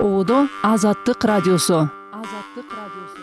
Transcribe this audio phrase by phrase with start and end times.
[0.00, 1.88] оодо азаттык радиосу.
[2.12, 3.22] Азаттык радиосу.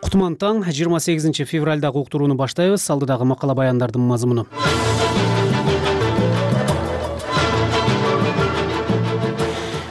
[0.00, 2.88] Кутман таң жыйырма сегизинчи февралдагы уктурууну баштайбыз.
[2.90, 4.46] Алдыдагы макала баяндардын мазмуну.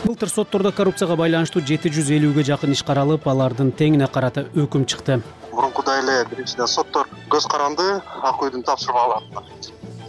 [0.04, 5.22] Былтыр соттордо коррупцияга байланыштуу жети жүз элүүгө жакын иш каралып алардын теңине карата өкүм чыкты.
[5.54, 9.46] Мурункудай эле биринчиден соттор көз каранды ак үйдүн тапшырмаларына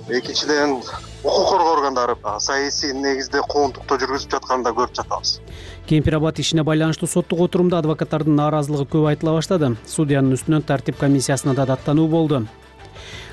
[0.08, 0.82] экинчиден
[1.22, 5.40] укук коргоо органдары саясий негизде куугунтукту жүргүзүп жатканын да көрүп жатабыз
[5.88, 9.76] кемпир абад ишине байланыштуу соттук отурумда адвокаттардын нааразылыгы көп айтыла баштады.
[9.86, 12.46] Судьянын үстүнөн тартип комиссиясына да даттануу болду.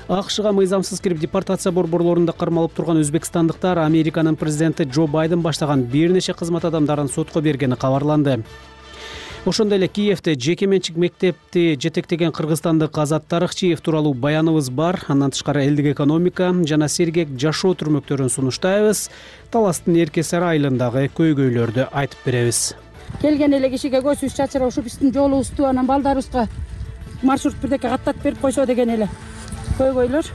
[0.08, 6.34] Акшга мыйзамсыз кирип депортация борборлорунда кармалып турган өзбекстандыктар американын президенти джо байден баштаган бир нече
[6.34, 8.42] кызмат адамдарын сотко бергени кабарланды
[9.46, 15.00] ошондой эле киевде жеке менчик мектепти жетектеген кыргызстандык азат тарыхчиев тууралуу баяныбыз бар.
[15.08, 19.08] Андан тышкары элдик экономика жана сергек жашоо түрмөктөрүн сунуштайбыз.
[19.50, 22.74] Таластын эркесар айылындагы көйгөйлөрдү айтып беребиз.
[23.22, 26.46] Келген эле кишиге көзүбүз чачырап ушул биздин жолубузду анан балдарыбызга
[27.22, 29.08] маршрут бирдеке каттатып берип койсо деген эле
[29.78, 30.30] көйгөйлөр.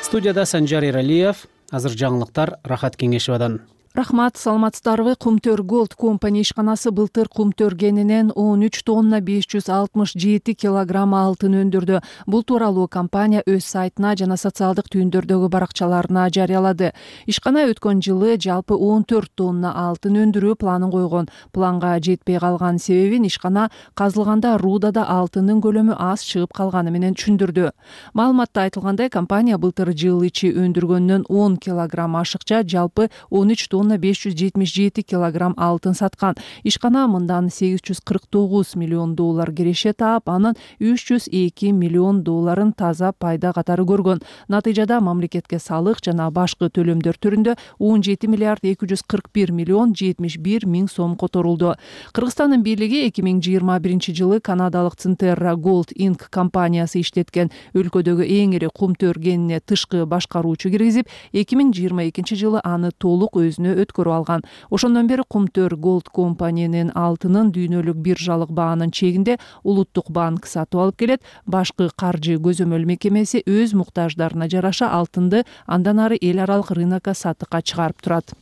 [0.00, 3.60] Студияда санжар эралиев азыр жаңылыктар рахат кеңешовадан
[3.94, 5.14] рахмат саламатсыздарбы.
[5.14, 11.14] Кумтөр голд компани ишканасы былтыр кумтөр кенинен он үч тонна беш жүз алтымыш жети килограмм
[11.14, 12.00] алтын өндүрдү.
[12.26, 16.90] Бул тууралуу компания өз сайтына жана социалдык түйүндөрдөгү баракчаларына жарыялады.
[17.26, 21.30] Ишкана өткөн жылы жалпы он төрт тонна алтын өндүрүү планын койгон.
[21.52, 27.70] Планга жетпей калган себебин ишкана казылганда рудада алтындын көлөмү аз чыгып калганы менен түшүндүрдү.
[28.12, 34.24] Маалыматта айтылгандай компания былтыр жыл ичи өндүргөндөн он килограмм ашыкча жалпы он үч тонна беш
[34.24, 36.34] жүз жетимиш жети килограмм алтын саткан.
[36.64, 42.22] Ишкана мындан сегиз жүз кырк тогуз миллион доллар киреше таап анын үч жүз эки миллион
[42.24, 44.22] долларын таза пайда катары көргөн.
[44.48, 49.94] Натыйжада мамлекетке салык жана башкы төлөмдөр түрүндө он жети миллиард эки жүз кырк бир миллион
[49.94, 51.74] жетимиш бир миң сом которулду.
[52.12, 57.50] Кыргызстандын бийлиги эки миң жыйырма биринчи жылы канадалык цинтерра голд инк компаниясы иштеткен.
[57.74, 63.36] Өлкөдөгү эң ири кумтөр кенине тышкы башкаруучу киргизип эки миң жыйырма экинчи жылы аны толук
[63.40, 64.44] өзүнө өткөрүп алган.
[64.70, 71.22] Ошондон бери кумтөр голд компанинин алтынын дүйнөлүк биржалык баанын чегинде улуттук банк сатып алып келет.
[71.46, 78.02] Башкы каржы көзөмөл мекемеси өз муктаждарына жараша алтынды андан ары эл аралык рынокко сатыкка чыгарып
[78.02, 78.34] турат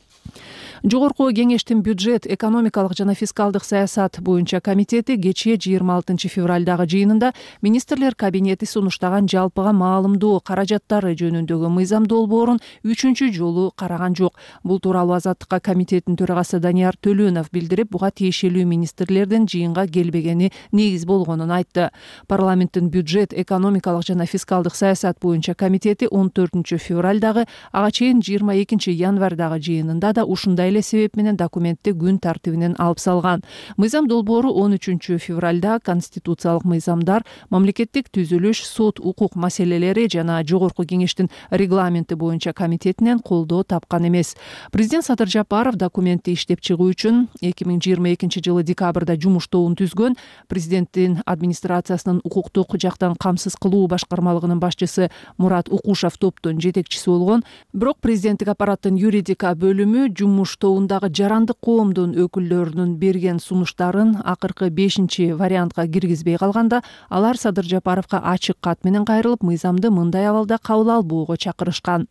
[0.83, 8.15] жогорку кеңештин бюджет экономикалык жана фискалдык саясат боюнча комитети кечээ жыйырма алтынчы февралдагы жыйынында министрлер
[8.15, 14.37] кабинети сунуштаган жалпыга маалымдоо каражаттары жөнүндөгү мыйзам долбоорун үчүнчү жолу караган жок.
[14.63, 21.51] Бул тууралуу азаттыкка комитеттин төрагасы данияр төлөнов билдирип буга тиешелүү министрлердин жыйынга келбегени негиз болгонун
[21.51, 21.89] айтты.
[22.27, 28.91] Парламенттин бюджет экономикалык жана фискалдык саясат боюнча комитети он төртүнчү февралдагы ага чейин жыйырма экинчи
[28.91, 33.43] январдагы жыйынында да ушундай эле себеп менен документти күн тартибинен алып салган.
[33.77, 41.29] Мыйзам долбоору он үчүнчү февралда конституциялык мыйзамдар мамлекеттик түзүлүш сот укук маселелери жана жогорку кеңештин
[41.51, 44.35] регламенти боюнча комитетинен колдоо тапкан эмес.
[44.71, 49.75] Президент садыр жапаров документти иштеп чыгуу үчүн эки миң жыйырма экинчи жылы декабрда жумуш тобун
[49.75, 50.15] түзгөн
[50.47, 57.43] президенттин администрациясынын укуктук жактан камсыз кылуу башкармалыгынын башчысы мурат укушев топтун жетекчиси болгон.
[57.73, 65.87] Бирок президенттик аппараттын юридика бөлүмү жумуш тобундагы жарандык коомдун өкүлдөрүнүн берген сунуштарын акыркы бешинчи вариантка
[65.87, 72.07] киргизбей калганда алар садыр жапаровго ачык кат менен кайрылып мыйзамды мындай абалда кабыл албоого чакырышкан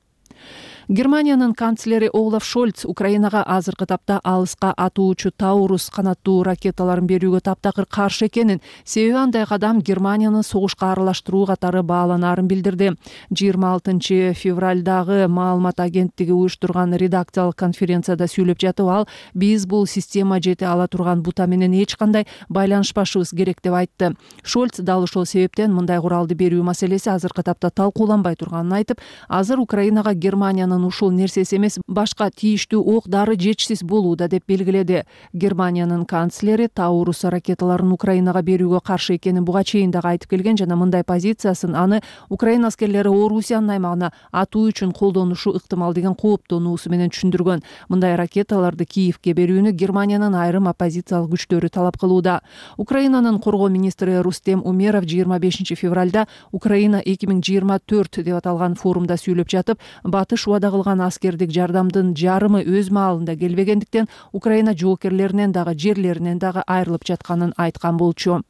[0.88, 8.26] германиянын канцлери олаф шольц украинага азыркы тапта алыска атуучу таурус канаттуу ракеталарын берүүгө таптакыр каршы
[8.26, 8.60] экенин.
[8.84, 12.96] Себеби андай кадам германияны согушка аралаштыруу катары бааланаарын билдирди.
[13.30, 20.66] жыйырма алтынчы февралдагы маалымат агенттиги уюштурган редакциялык конференцияда сүйлөп жатып ал биз бул система жете
[20.66, 24.16] ала турган бута менен эч кандай байланышпашыбыз керек деп айтты.
[24.42, 30.14] Шольц дал ошол себептен мындай куралды берүү маселеси азыркы тапта талкууланбай турганын айтып азыр украинага
[30.14, 35.02] германиянын ушул нерсеси эмес башка тийиштүү ок дары жетишсиз болууда деп белгиледи.
[35.34, 41.04] Германиянын канцлери таурус ракеталарын украинага берүүгө каршы экенин буга чейин дагы айтып келген жана мындай
[41.04, 42.00] позициясын аны
[42.30, 47.60] украина аскерлери орусиянын аймагына атуу үчүн колдонушу ыктымал деген кооптонуусу менен түшүндүргөн.
[47.92, 52.40] Мындай ракеталарды киевке берүүнү германиянын айрым оппозициялык күчтөрү талап кылууда.
[52.78, 58.74] Украинанын коргоо министри рустем умеров жыйырма бешинчи февралда украина эки миң жыйырма төрт деп аталган
[58.78, 66.38] форумда сүйлөп жатып батыш кылган аскердик жардамдын жарымы өз маалында келбегендиктен украина жоокерлеринен дагы жерлеринен
[66.38, 68.42] дагы айрылып жатканын айткан болчу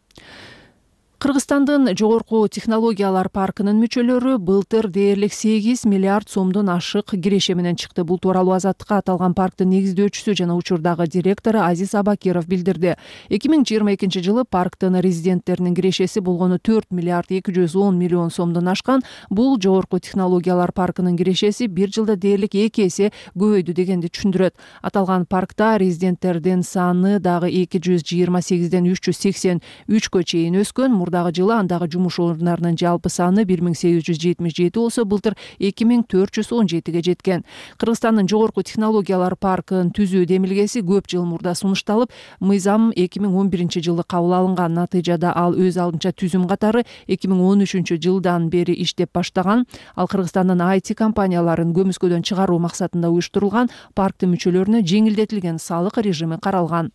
[1.22, 8.02] кыргызстандын жогорку технологиялар паркынын мүчөлөрү былтыр дээрлик сегиз миллиард сомдон ашык киреше менен чыкты.
[8.02, 12.96] Бул тууралуу азаттыкка аталган парктын негиздөөчүсү жана учурдагы директору азиз абакиров билдирди.
[13.30, 18.34] Эки миң жыйырма экинчи жылы парктын резиденттеринин кирешеси болгону төрт миллиард эки жүз он миллион
[18.34, 19.06] сомдон ашкан.
[19.30, 24.58] Бул жогорку технологиялар паркынын кирешеси бир жылда дээрлик эки эсе көбөйдү дегенди түшүндүрөт.
[24.82, 31.11] Аталган паркта резиденттердин саны дагы эки жүз жыйырма сегизден үч жүз сексен үчкө чейин өскөн
[31.12, 35.36] мурдагы жылы андагы жумуш орундарынын жалпы саны бир миң сегиз жүз жетимиш жети болсо былтыр
[35.60, 37.44] эки миң төрт жүз он жетиге жеткен.
[37.76, 42.08] Кыргызстандын жогорку технологиялар паркын түзүү демилгеси көп жыл мурда сунушталып
[42.40, 44.72] мыйзам эки миң он биринчи жылы кабыл алынган.
[44.72, 49.66] Натыйжада ал өз алдынча түзүм катары эки миң он үчүнчү жылдан бери иштеп баштаган.
[49.96, 56.92] Ал кыргызстандын айти компанияларын көмүскөдөн чыгаруу максатында уюштурулган парктын мүчөлөрүнө жеңилдетилген салык режими каралган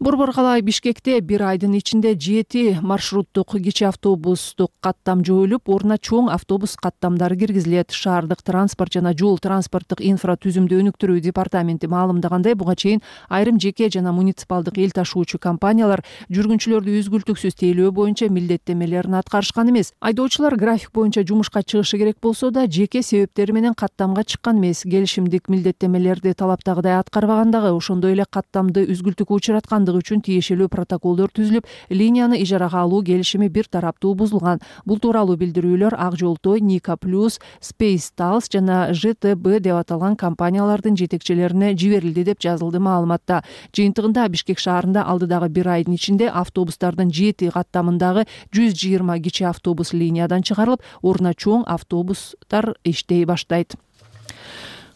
[0.00, 6.74] борбор калаа бишкекте бир айдын ичинде жети маршруттук кичи автобустук каттам жоюлуп ордуна чоң автобус
[6.76, 7.92] каттамдары киргизилет.
[7.92, 14.12] Шаардык транспорт жана жол транспорттук инфра түзүмдү өнүктүрүү департаменти маалымдагандай буга чейин айрым жеке жана
[14.12, 19.92] муниципалдык эл ташуучу компаниялар жүргүнчүлөрдү үзгүлтүксүз тейлөө боюнча милдеттенмелерин аткарышкан эмес.
[20.00, 24.82] Айдоочулар график боюнча жумушка чыгышы керек болсо да жеке себептери менен каттамга чыккан эмес.
[24.82, 32.38] Келишимдик милдеттенмелерди талаптагыдай аткарбаган дагы ошондой эле каттамды үзгүлтүккө учураткан үчүн тиешелүү протоколдор түзүлүп линияны
[32.40, 34.62] ижарага алуу келишими бир тараптуу бузулган.
[34.86, 41.74] Бул тууралуу билдирүүлөр ак жолтой ника плюс спейс талс жана жтб деп аталган компаниялардын жетекчилерине
[41.76, 43.42] жиберилди деп жазылды маалыматта.
[43.76, 50.42] Жыйынтыгында бишкек шаарында алдыдагы бир айдын ичинде автобустардын жети каттамындагы жүз жыйырма кичи автобус линиядан
[50.46, 53.76] чыгарылып ордуна чоң автобустар иштей баштайт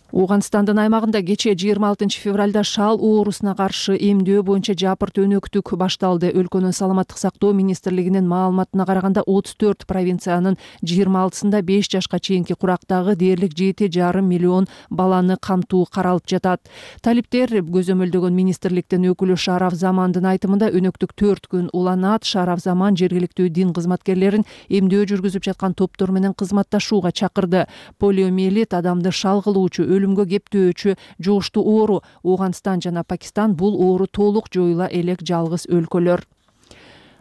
[0.08, 6.30] ооганстандын аймагында кечээ жыйырма алтынчы февралда шал оорусуна каршы эмдөө боюнча жапырт өнөктүк башталды.
[6.32, 13.16] Өлкөнүн саламаттык сактоо министрлигинин маалыматына караганда отуз төрт провинциянын жыйырма алтысында беш жашка чейинки курактагы
[13.20, 16.64] дээрлик жети жарым миллион баланы камтуу каралып жатат.
[17.02, 22.24] Талиптер көзөмөлдөгөн министрликтин өкүлү шараф замандын айтымында өнөктүк төрт күн уланат.
[22.24, 27.66] Шараф заман жергиликтүү дин кызматкерлерин эмдөө жүргүзүп жаткан топтор менен кызматташууга чакырды.
[27.98, 32.00] Полиомиелит адамды шал кылуучу өлүмгө кептөөчү жугуштуу оору.
[32.24, 36.24] Ооганстан жана пакистан бул оору толук жоюла элек жалгыз өлкөлөр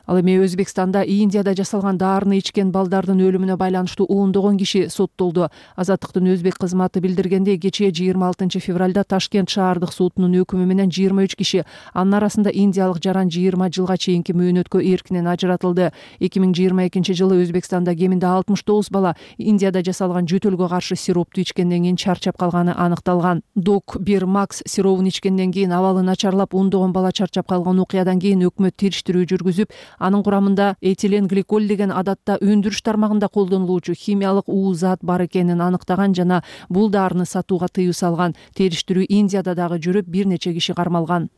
[0.08, 5.50] ал эми өзбекстанда индияда жасалган даарыны ичкен балдардын өлүмүнө байланыштуу ондогон киши соттолду.
[5.76, 11.36] Азаттыктын өзбек кызматы билдиргендей кечээ жыйырма алтынчы февралда ташкент шаардык сотунун өкүмү менен жыйырма үч
[11.36, 15.92] киши анын арасында индиялык жаран жыйырма жылга чейинки мөөнөткө эркинен ажыратылды.
[16.20, 21.42] Эки миң жыйырма экинчи жылы өзбекстанда кеминде алтымыш тогуз бала индияда жасалган жөтөлгө каршы сиропту
[21.42, 23.44] ичкенден кийин чарчап калганы аныкталган.
[23.56, 28.78] Док бир макс сиробун ичкенден кийин абалы начарлап ондогон бала чарчап калган окуядан кийин өкмөт
[28.78, 35.26] териштирүү жүргүзүп анын курамында этилен гликоль деген адатта өндүрүш тармагында колдонулуучу химиялык уу зат бар
[35.26, 40.74] экенин аныктаган жана бул даарыны сатууга тыюу салган териштирүү индияда дагы жүрүп бир нече киши
[40.74, 41.30] кармалган.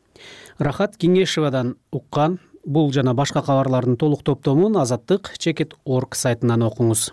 [0.58, 7.10] Рахат кеңешовадан уккан бул жана башка кабарлардын толук топтомун азаттык чекит орг сайтынан окуңуз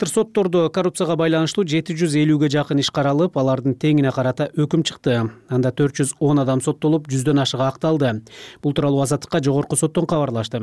[0.00, 5.28] былтыр соттордо коррупцияга байланыштуу жети жүз элүүгө жакын иш каралып алардын теңине карата өкүм чыкты.
[5.52, 8.22] Анда төрт жүз он адам соттолуп жүздөн ашыгы акталды.
[8.62, 10.62] Бул тууралуу азаттыкка жогорку соттон кабарлашты.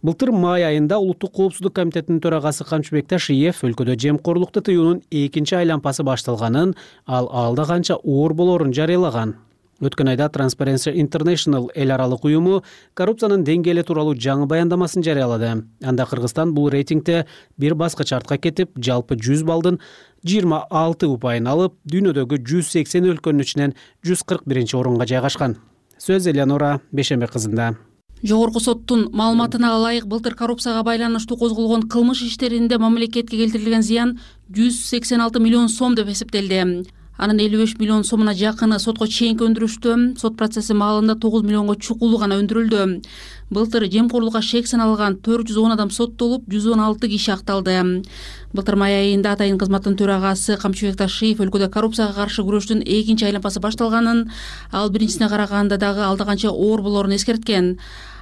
[0.00, 6.72] Былтыр май айында улуттук коопсуздук комитетинин төрагасы камчыбек ташиев өлкөдө жемкорлукту тыюунун экинчи айлампасы башталганын
[7.04, 9.36] ал алда канча оор болоорун жарыялаган
[9.80, 12.62] өткөн айда transparency international эл аралык уюму
[12.98, 15.64] коррупциянын деңгээли тууралуу жаңы баяндамасын жарыялады.
[15.82, 19.78] Анда кыргызстан бул рейтингде бир баскыч артка кетип жалпы жүз баллдын
[20.26, 25.56] жыйырма алты упайын алып дүйнөдөгү жүз сексен өлкөнүн ичинен жүз кырк биринчи орунга жайгашкан.
[25.98, 27.76] Сөз элеонора бейшенбек кызында.
[28.22, 34.18] Жогорку соттун маалыматына ылайык былтыр коррупцияга байланыштуу козголгон кылмыш иштеринде мамлекетке келтирилген зыян
[34.50, 39.42] жүз сексен алты миллион сом деп эсептелди анын элүү беш миллион сомуна жакыны сотко чейинки
[39.42, 43.02] өндүрүштө сот процесси маалында тогуз миллионго чукулу гана өндүрүлдү.
[43.50, 48.04] Былтыр жемкорлукка шек саналган төрт жүз он адам соттолуп жүз он алты киши акталды.
[48.52, 54.28] Былтыр май айында атайын кызматтын төрагасы камчыбек ташиев өлкөдө коррупцияга каршы күрөштүн экинчи айлампасы башталганын
[54.70, 57.78] ал биринчисине караганда дагы алда канча оор болоорун эскерткен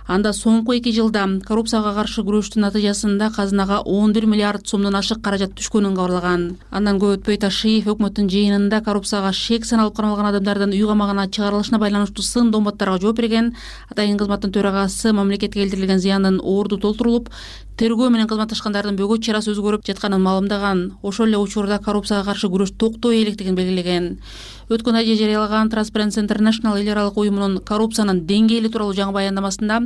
[0.06, 5.56] анда соңку эки жылда коррупцияга каршы күрөштүн натыйжасында казынага он бир миллиард сомдон ашык каражат
[5.58, 6.44] түшкөнүн кабарлаган.
[6.70, 12.22] Андан көп өтпөй ташиев өкмөттүн жыйынында коррупцияга шек саналып кармалган адамдардын үй камагына чыгарылышына байланыштуу
[12.22, 13.54] сын доомдотторго жооп берген
[13.90, 17.32] атайын кызматтын төрагасы мамлекетке келтирилген зыяндын орду толтурулуп
[17.76, 23.20] тергөө менен кызматташкандардын бөгөт чарасы өзгөрүп жатканын маалымдаган ошол эле учурда коррупцияга каршы күрөш токтой
[23.20, 24.06] электигин белгилеген.
[24.72, 29.80] Өткөн айда жарыялаган transparency international эл аралык уюмунун коррупциянын деңгээли тууралуу жаңы баяндамасында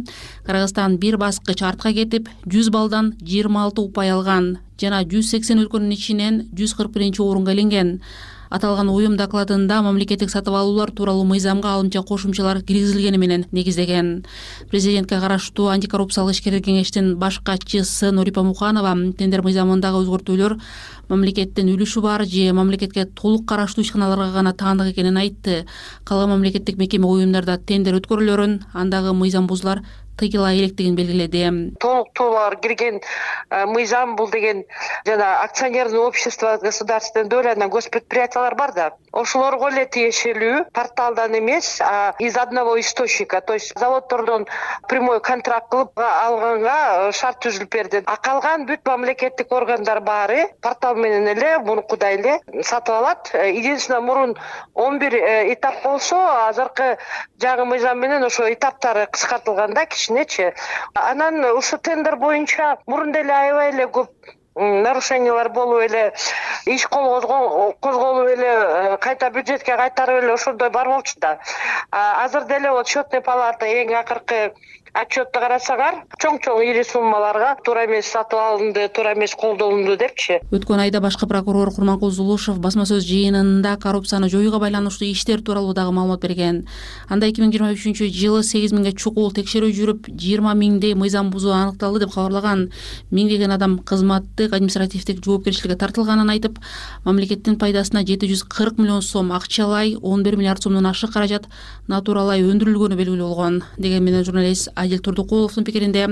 [0.47, 5.91] кыргызстан бир баскыч артка кетип жүз баллдан жыйырма алты упай алган жана жүз сексен өлкөнүн
[5.99, 7.99] ичинен жүз кырк биринчи орунга илинген
[8.51, 14.25] аталган уюм докладында мамлекеттик сатып алуулар тууралуу мыйзамга алымча кошумчалар киргизилгени менен негиздеген.
[14.71, 20.59] Президентке караштуу антикоррупциялык ишкерлер кеңештин баш катчысы нурипа муханова тендер мыйзамындагы өзгөртүүлөр
[21.11, 25.65] мамлекеттин үлүшү бар же мамлекетке толук караштуу ишканаларга гана таандык экенин айтты.
[26.05, 29.83] Калган мамлекеттик мекеме уюмдарда тендер өткөрүлөрүн андагы мыйзам бузуулар
[30.21, 31.75] тыйыла электигин белгиледи.
[31.81, 34.65] Толуктуулар кирген э, мыйзам бул деген
[35.07, 38.91] жана акционерное общество государственной доли анан гос предприятиялар бар да.
[39.13, 43.41] Ошолорго эле тиешелүү порталдан эмес а из одного источника.
[43.41, 44.47] То есть заводдордон
[44.89, 48.03] прямой контракт кылып алганга э, шарт түзүлүп берди.
[48.07, 53.31] А калган бүт мамлекеттик органдар баары портал менен эле мурункудай эле сатып алат.
[53.33, 54.37] Э, единственное мурун
[54.75, 56.97] он бир этап болсо азыркы
[57.41, 59.87] жаңы мыйзам менен ошо этаптары кыскартылган да
[60.95, 64.09] анан ушул тендер боюнча мурун деле аябай эле көп
[64.57, 66.13] нарушениялар болуп эле
[66.67, 71.39] иш козголуп эле э, кайта бюджетке кайтарып эле ошондой бар болчу да
[71.91, 74.53] азыр деле вот счетный палата эң акыркы
[74.95, 80.41] отчетту карасаңар чоң чоң ири суммаларга туура эмес сатып алынды туура эмес колдонулду депчи.
[80.51, 85.93] Өткөн айда башкы прокурор курманкул зулушев басма сөз жыйынында коррупцияны жоюуга байланыштуу иштер тууралуу дагы
[85.95, 86.65] маалымат берген.
[87.09, 91.55] Анда эки миң жыйырма үчүнчү жылы сегиз миңге чукул текшерүү жүрүп жыйырма миңдей мыйзам бузуу
[91.55, 92.69] аныкталды деп кабарлаган
[93.11, 96.59] миңдеген адам кызматтык административдик жоопкерчиликке тартылганын айтып
[97.05, 101.47] мамлекеттин пайдасына жети жүз кырк миллион сом акчалай он бир миллиард сомдон ашык каражат
[101.89, 106.07] натуралай өндүрүлгөнү белгилүү болгон дегени менен журналист адил турдукуловдун пикиринде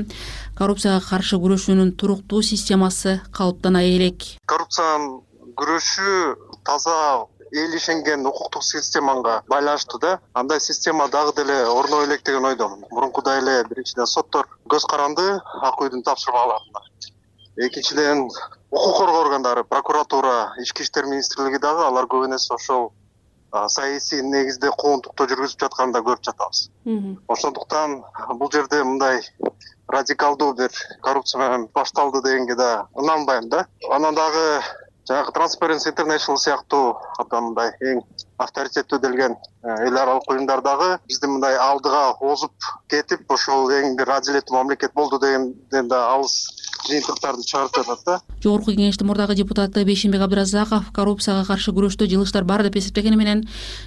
[0.58, 4.26] коррупцияга каршы күрөшүүнүн туруктуу системасы калыптана элек.
[4.46, 5.20] Коррупцияны
[5.58, 10.18] күрөшүү таза эл ишенген укуктук системага байланыштуу да.
[10.34, 15.80] Андай система дагы деле орново элек деген ойдомун мурункудай эле биринчиден соттор көз каранды ак
[15.80, 16.84] үйдүн тапшырмаларына
[17.66, 18.28] экинчиден
[18.70, 22.92] укук коргоо органдары прокуратура ички иштер министрлиги дагы алар көбүн эсе ошол
[23.68, 26.68] саясий негизде куугунтукту жүргүзүп жатканын да көрүп жатабыз.
[27.28, 28.02] Ошондуктан
[28.40, 29.22] бул жерде мындай
[29.88, 33.66] радикалдуу бир коррупция менен башталды дегенге да ынанбайм да.
[33.90, 34.60] Анан дагы
[35.08, 38.02] жанагы transparency international сыяктуу абдан мындай эң
[38.44, 42.52] авторитеттүү делген эл аралык уюмдар дагы бизди мындай алдыга озуп
[42.92, 46.36] кетип ошол эң бир адилеттүү мамлекет болду дегенден да алыс
[46.86, 48.20] жыйынтыктарды чыгарып жатат да.
[48.42, 53.44] Жогорку кеңештин мурдагы депутаты бейшенбек абдыразаков коррупцияга каршы күрөштө жылыштар бар деп эсептегени менен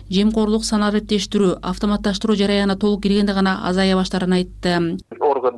[0.10, 4.78] жемкорлук санариптештирүү автоматташтыруу жараяны толук киргенде гана азая баштаарын айтты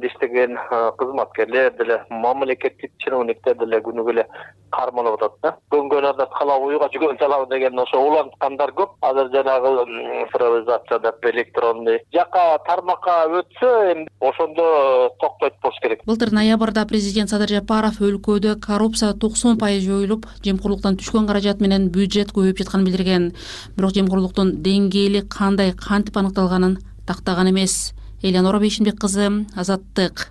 [0.04, 0.58] иштеген
[0.98, 4.28] кызматкерлер деле мамлекеттик чиновниктер деле күнүгө эле
[4.74, 5.52] кармалып атат да.
[5.70, 8.96] Көнгөн адат калабы уйга жүгөн салабы деген ошо уланткандар көп.
[9.02, 9.86] Азыр жанагы
[10.26, 16.06] цифровизация деп электронный жака тармакка өтсө эми ошондо токтойт болуш керек.
[16.06, 22.34] Былтыр ноябрда президент садыр жапаров өлкөдө коррупция токсон пайыз жоюлуп жемкорлуктан түшкөн каражат менен бюджет
[22.34, 23.34] көбөйүп жатканын билдирген.
[23.78, 30.30] Бирок жемкорлуктун деңгээли кандай кантип аныкталганын тактаган эмес элеонора бейшенбек кызы азаттык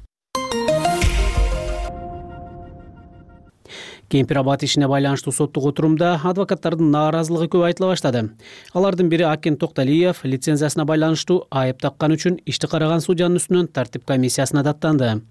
[4.08, 8.30] кемпир абад ишине байланыштуу соттук отурумда адвокаттардын нааразылыгы көп айтыла баштады.
[8.74, 14.62] Алардын бири акен токталиев лицензиясына байланыштуу айып таккан үчүн ишти караган судьянын үстүнөн тартип комиссиясына
[14.62, 15.22] даттанды.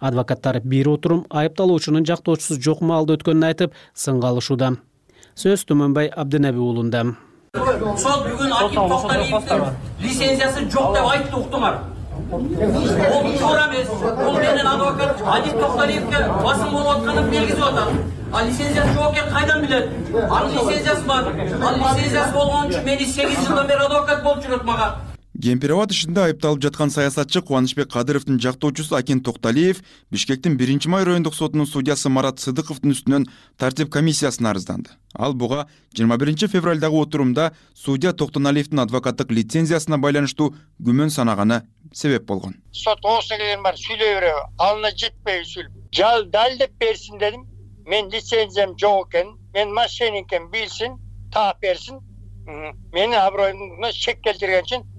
[0.00, 4.76] Адвокаттар бир отурум айыпталуучунун жактоочусу жок маалда өткөнүн айтып сынга алышууда
[5.36, 7.04] сөз түмөнбай абдинаби уулунда
[7.52, 9.64] сот бүгүн токталиевдин
[10.00, 11.99] лицензиясы жок деп айтты уктуңар
[12.30, 13.88] бул туура эмес
[14.22, 17.88] бул менин адвокат адил токталиевке басым болуп атканын белгизип атат.
[18.32, 19.88] Ал лицензиясы жок экенин кайдан билет?
[20.30, 21.24] Анын лицензиясы бар.
[21.68, 24.94] Ал лицензиясы болгон үчүн мени сегиз жылдан бери адвокат болуп жүрөт мага
[25.38, 31.66] кемпир ишинде айыпталып жаткан саясатчы кубанычбек кадыровдун жактоочусу акен токталиев бишкектин биринчи май райондук сотунун
[31.66, 34.90] судьясы марат сыдыковдун үстүнөн тартип комиссиясына арызданды.
[35.14, 42.56] Ал буга жыйырма биринчи февралдагы отурумда судья токтоналиевдин адвокаттык лицензиясына байланыштуу күмөн санаганы себеп болгон.
[42.72, 47.46] Сот оозуна келгени баары сүйлөй береби алына жетпей сүйлөп далилдеп берсин дедим.
[47.86, 50.98] Менин лицензиям жок экенин мен мошенник экенин билсин
[51.32, 52.00] таап берсин.
[52.92, 54.89] Менин аброюма шек келтирген үчүн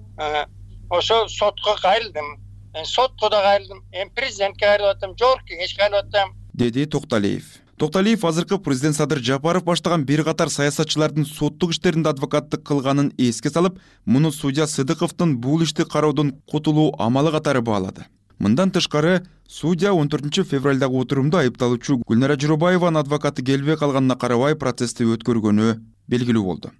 [0.89, 2.39] ошо сотко кайрылдым.
[2.83, 3.83] Сотко да кайрылдым.
[3.91, 6.35] Эми президентке кайрылып атам жогорку кеңешке кайрылып атам.
[6.53, 7.43] Деди токталиев.
[7.77, 13.79] Токталиев азыркы президент садыр жапаров баштаган бир катар саясатчылардын соттук иштеринде адвокаттык кылганын эске салып
[14.05, 18.05] муну судья сыдыковдун бул ишти кароодон кутулуу амалы катары баалады.
[18.37, 25.05] Мындан тышкары судья он төртүнчү февралдагы отурумда айыпталуучу гүлнара журобаеванын адвокаты келбей калганына карабай процессти
[25.05, 25.75] өткөргөнү
[26.09, 26.71] белгилүү болду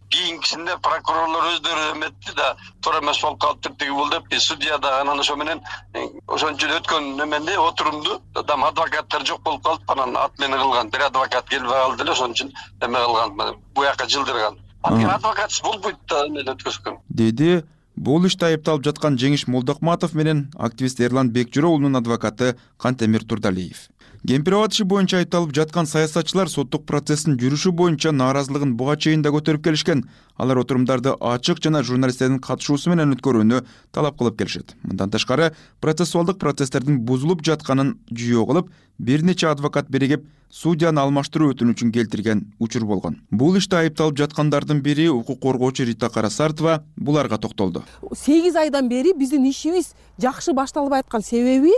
[0.58, 2.56] прокурорлор өздөрү эметти да.
[2.82, 5.62] Туура эмес болуп калыптыр тиги бул деп судья дагы анан ошо менен
[5.94, 8.22] э, ошон үчүн өткөн эменди отурумду.
[8.34, 10.90] Дам адвокаттар жок болуп калып анан отмена кылган.
[10.90, 14.58] Бир адвокат келбей калды эле ошон үчүн эме кылган буяка жылдырган.
[14.84, 17.00] Анткени адвокатсыз болбойт да эмени өткөзгөн.
[17.10, 17.64] Деди
[17.96, 23.90] бул иште айыпталып жаткан жеңиш молдокматов менен активист эрлан бекжүрө уулунун адвокаты кантемир турдалиев
[24.28, 29.32] кемпир абад иши боюнча айыпталып жаткан саясатчылар соттук процесстин жүрүшү боюнча нааразылыгын буга чейин да
[29.34, 30.04] көтөрүп келишкен.
[30.38, 34.76] Алар отурумдарды ачык жана журналисттердин катышуусу менен өткөрүүнү талап кылып келишет.
[34.84, 35.52] Мындан тышкары
[35.82, 42.86] процессуалдык процесстердин бузулуп жатканын жүйө кылып бир нече адвокат биригип судьяны алмаштыруу өтүнүчүн келтирген учур
[42.86, 43.22] болгон.
[43.32, 47.84] Бул иште айыпталып жаткандардын бири укук коргоочу рита карасартова буларга токтолду.
[48.14, 51.72] Сегиз айдан бери биздин ишибиз жакшы башталбай аткан себеби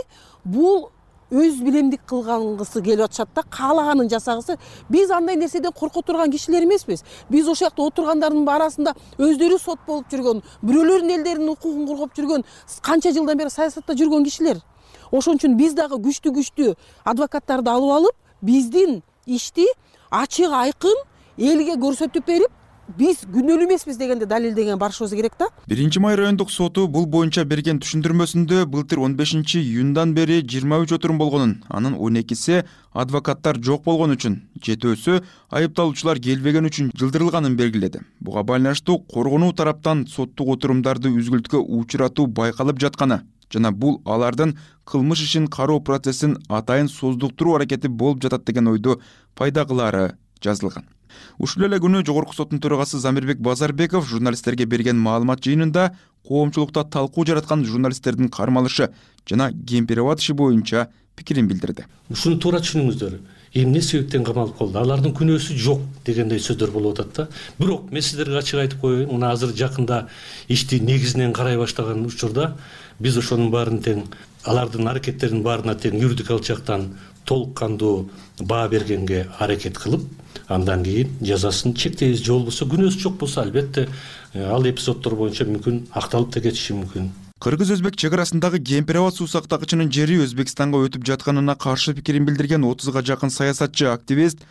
[0.44, 0.90] бул
[1.34, 4.56] өз билемдик кылгангысы келип атышат да каалаганын жасагысы.
[4.88, 7.02] Биз андай нерседен корко турган кишилер эмеспиз.
[7.28, 12.44] Биз ошол жакта отургандардын арасында өздөрү сот болуп жүргөн бирөөлөрдүн элдеринин укугун коргоп жүргөн
[12.82, 14.62] канча жылдан бери саясатта жүргөн кишилер.
[15.10, 16.74] Ошон үчүн биз дагы күчтүү күчтүү
[17.04, 19.66] адвокаттарды алып алып биздин ишти
[20.10, 21.02] ачык айкын
[21.38, 22.63] элге көрсөтүп берип
[22.98, 25.48] биз күнөөлүү эмеспиз дегенди далилдеген барышыбыз керек да?
[25.68, 30.92] Биринчи май райондук соту бул боюнча берген түшүндүрмөсүндө былтыр он бешинчи июндан бери жыйырма үч
[30.92, 32.62] отурум болгонун анын он экиси
[32.92, 38.04] адвокаттар жок болгон үчүн жетөөсү айыпталуучулар келбеген үчүн жылдырылганын белгиледи.
[38.20, 43.22] Буга байланыштуу коргонуу тараптан соттук отурумдарды үзгүлтүккө учуратуу байкалып жатканы
[43.52, 49.00] жана бул алардын кылмыш ишин кароо процессин атайын созуктуруу аракети болуп жатат деген ойду
[49.34, 50.93] пайда кылаары жазылган
[51.38, 55.92] ушул эле күнү жогорку соттун төрагасы замирбек базарбеков журналисттерге берген маалымат жыйынында
[56.26, 58.90] коомчулукта талкуу жараткан журналисттердин кармалышы
[59.28, 61.86] жана кемпир абад иши боюнча пикирин билдирди.
[62.10, 63.18] Ушуну туура түшүнүңүздөр.
[63.54, 64.80] Эмне себептен камалып калды?
[64.80, 67.26] Алардын күнөөсү жок дегендей сөздөр болуп атат да.
[67.58, 70.08] Бирок мен сиздерге ачык айтып коеюн мына азыр жакында
[70.48, 72.56] ишти негизинен карай баштаган учурда
[72.98, 74.02] биз ошонун баарын тең
[74.44, 76.90] алардын аракеттеринин баарына тең юридикалык жактан
[77.24, 80.02] толук кандуу баа бергенге аракет кылып
[80.48, 83.88] андан кийин жазасын чектейбиз же болбосо күнөөсү жок болсо албетте
[84.32, 87.10] э, ал эпизоддор боюнча мүмкүн акталып да кетиши мүмкүн.
[87.40, 92.64] Кыргыз өзбек чек арасындагы кемпир абад суу сактагычынын жери өзбекстанга өтүп жатканына каршы пикирин билдирген
[92.64, 94.44] отузга жакын саясатчы активист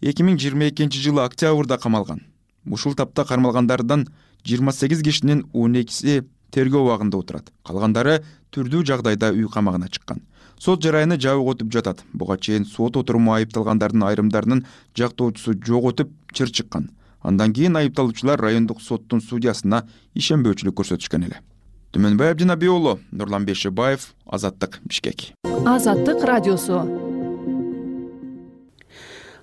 [0.00, 2.24] эки миң жыйырма экинчи жылы октябрда камалган.
[2.66, 4.08] Ушул тапта кармалгандардан
[4.44, 7.52] жыйырма сегиз кишинин он экиси тергөө абагында отурат.
[7.62, 10.24] Калгандары түрдүү жагдайда үй камагына чыккан
[10.60, 12.04] сот жараяны жабык өтүп жатат.
[12.12, 14.64] Буга чейин сот отуруму айыпталгандардын айрымдарынын
[14.96, 16.90] жактоочусу жок өтүп чыр чыккан.
[17.22, 21.40] Андан кийин айыпталуучулар райондук соттун судьясына ишенбөөчүлүк көрсөтүшкөн эле.
[21.92, 25.32] Түмөнбай абдинаби уулу нурлан бейшебаев азаттык бишкек.
[25.66, 26.84] Азаттык радиосу.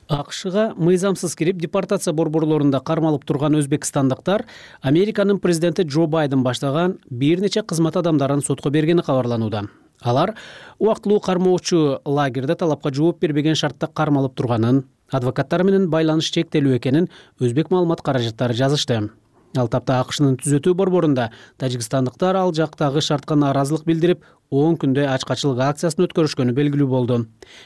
[0.08, 4.46] Акшга мыйзамсыз кирип депортация борборлорунда кармалып турган өзбекстандыктар
[4.82, 9.66] американын президенти джо байден баштаган бир нече кызмат адамдарын сотко бергени кабарланууда
[10.02, 10.36] алар
[10.80, 17.72] убактылуу кармоочу лагерде талапка жооп бербеген шартта кармалып турганын адвокаттары менен байланыш чектелүү экенин өзбек
[17.72, 19.10] маалымат каражаттары жазышты.
[19.56, 26.06] Ал тапта акшнын түзөтүү борборунда тажикстандыктар ал жактагы шартка нааразылык билдирип он күндөй ачкачылык акциясын
[26.06, 27.26] өткөрүшкөнү белгилүү болду.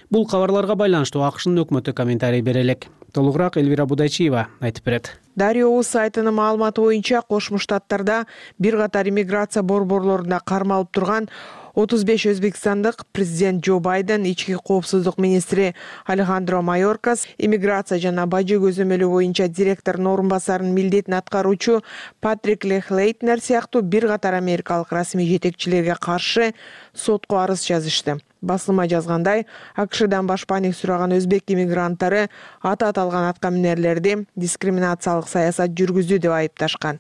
[0.10, 2.88] Бул кабарларга байланыштуу акшнын өкмөтү комментарий бере элек.
[3.12, 5.12] Толугураак элвира будайчиева айтып берет.
[5.36, 8.26] Дарио уз сайтынын маалыматы боюнча кошмо штаттарда
[8.60, 11.30] бир катар иммиграция борборлорунда кармалып турган
[11.73, 15.73] отуз беш өзбекстандык президент джо байден ички коопсуздук министри
[16.05, 21.81] алехандро майоркас иммиграция жана бажы көзөмөлү боюнча директордун орун басарынын милдетин аткаруучу
[22.19, 26.53] патрик лехлейтнер сыяктуу бир катар америкалык расмий жетекчилерге каршы
[26.93, 32.27] сотко арыз жазышты басылма жазгандай акшдан башпаанек сураган өзбек иммигранттары
[32.62, 36.99] аты аталган аткаминерлерди дискриминациялык саясат жүргүздү деп айыпташкан.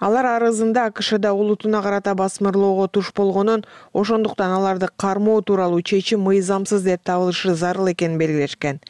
[0.00, 7.04] Алар арызында акшда улутуна карата басмырлоого туш болгонун ошондуктан аларды кармоо тууралуу чечим мыйзамсыз деп
[7.04, 8.80] табылышы зарыл экенин белгилешкен.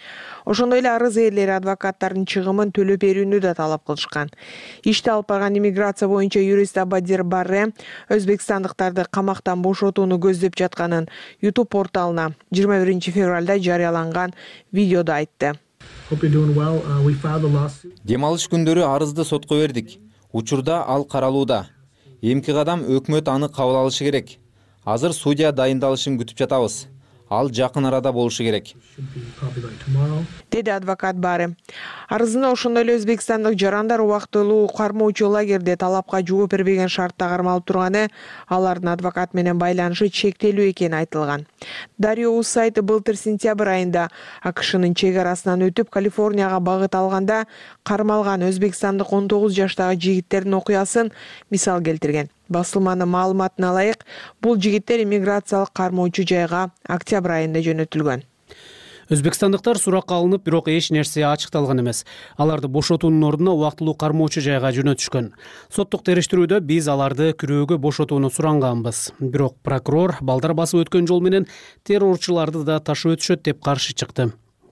[0.44, 4.30] Ошондой эле арыз ээлери адвокаттардын чыгымын төлөп берүүнү да талап кылышкан.
[4.84, 7.72] Ишти алып барган иммиграция боюнча юрист абадир барре
[8.08, 11.08] өзбекстандыктарды камактан бошотууну көздөп жатканын
[11.42, 14.34] youtube порталына жыйырма биринчи февралда жарыяланган
[14.72, 15.54] видеодо айтты.
[16.10, 17.70] Uh,
[18.04, 19.98] дем алыш күндөрү арызды сотко бердик.
[20.32, 21.66] Учурда ал каралууда.
[22.22, 24.38] Эмки кадам өкмөт аны кабыл алышы керек.
[24.84, 26.86] Азыр судья дайындалышын күтүп жатабыз
[27.30, 28.74] ал жакын арада болушу керек.
[30.50, 31.54] Деди адвокат баары.
[32.08, 38.08] Арызында ошондой эле өзбекстандык жарандар убактылуу кармоочу лагерде талапка жооп бербеген шартта кармалып турганы
[38.48, 41.46] алардын адвокат менен байланышы чектелүү экени айтылган.
[41.98, 44.08] Дарио уз сайты былтыр сентябрь айында
[44.42, 47.44] акшнын чек арасынан өтүп калифорнияга багыт алганда
[47.82, 51.12] кармалган өзбекстандык он тогуз жаштагы жигиттердин окуясын
[51.50, 54.04] мисал келтирген басылманын маалыматына ылайык.
[54.42, 58.24] Бул жигиттер иммиграциялык кармоочу жайга октябрь айында жөнөтүлгөн.
[59.08, 62.04] Өзбекстандыктар суракка алынып бирок эч нерсе ачыкталган эмес.
[62.36, 65.30] Аларды бошотуунун ордуна убактылуу кармоочу жайга жөнөтүшкөн.
[65.72, 69.14] Соттук териштирүүдө биз аларды күрөөгө бошотууну суранганбыз.
[69.18, 71.48] Бирок прокурор балдар басып өткөн жол менен
[71.88, 74.28] террорчуларды да ташып өтүшөт деп каршы чыкты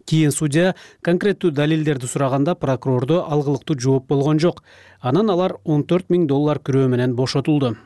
[0.07, 4.63] кийин судья конкреттүү далилдерди сураганда прокурордо алгылыктуу жооп болгон жок.
[5.01, 7.77] Анан алар он төрт миң доллар күрөө менен бошотулду.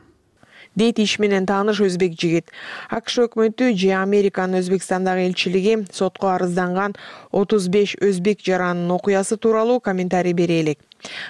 [0.75, 2.53] Дейт иш менен тааныш өзбек жигит.
[2.89, 6.95] Акш өкмөтү же американын өзбекстандагы элчилиги сотко арызданган
[7.31, 10.79] отуз беш өзбек жаранынын окуясы тууралуу комментарий бере элек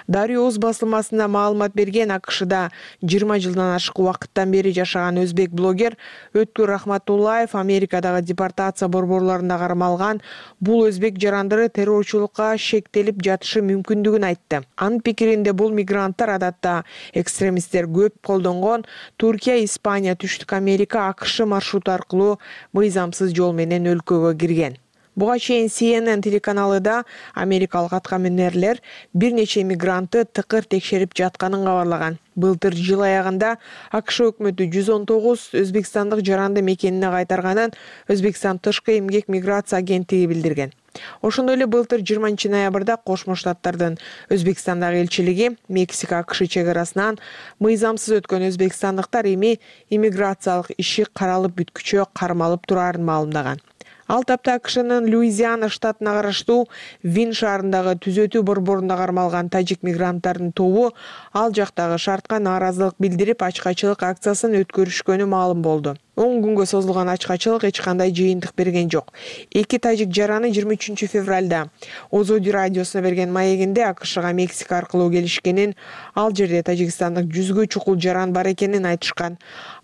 [0.08, 2.70] дарио уз басылмасына маалымат берген акшда
[3.02, 5.96] жыйырма жылдан ашык убакыттан бери жашаган өзбек блогер
[6.34, 10.20] өткүр рахматуллаев америкадагы депортация борборлорунда кармалган
[10.60, 14.62] бул өзбек жарандары террорчулукка шектелип жатышы мүмкүндүгүн айтты.
[14.76, 22.38] Анын пикиринде бул мигранттар адатта экстремисттер көп колдонгон туркия испания түштүк америка акш маршруту аркылуу
[22.76, 24.80] мыйзамсыз жол менен өлкөгө кирген
[25.16, 28.80] буга чейин cnn телеканалы да америкалык аткаминерлер
[29.12, 32.18] бир нече мигрантты тыкыр текшерип жатканын кабарлаган.
[32.34, 33.58] Былтыр жыл аягында
[33.92, 37.74] акш өкмөтү жүз он тогуз өзбекстандык жаранды мекенине кайтарганын
[38.08, 40.72] өзбекстан тышкы эмгек миграция агенттиги билдирген.
[41.20, 43.98] Ошондой эле былтыр жыйырманчы ноябрда кошмо штаттардын
[44.30, 47.18] өзбекстандагы элчилиги мексика акш чек арасынан
[47.60, 53.64] мыйзамсыз өткөн өзбекстандыктар эми иммиграциялык иши каралып бүткүчө кармалып турарын маалымдаган
[54.08, 56.68] ал тапта акшнын луизиана штатына караштуу
[57.02, 60.92] вин шаарындагы түзөтүү борборунда кармалган тажик мигранттардын тобу
[61.32, 65.96] ал жактагы шартка нааразылык билдирип ачкачылык акциясын өткөрүшкөнү маалым болду.
[66.14, 69.14] Он күнгө созулган ачкачылык эч кандай жыйынтык берген жок.
[69.50, 71.70] Эки тажик жараны жыйырма үчүнчү февралда
[72.10, 75.72] озоди радиосуна берген маегинде акшга мексика аркылуу келишкенин
[76.14, 79.38] ал жерде тажикстандык жүзгө чукул жаран бар экенин айтышкан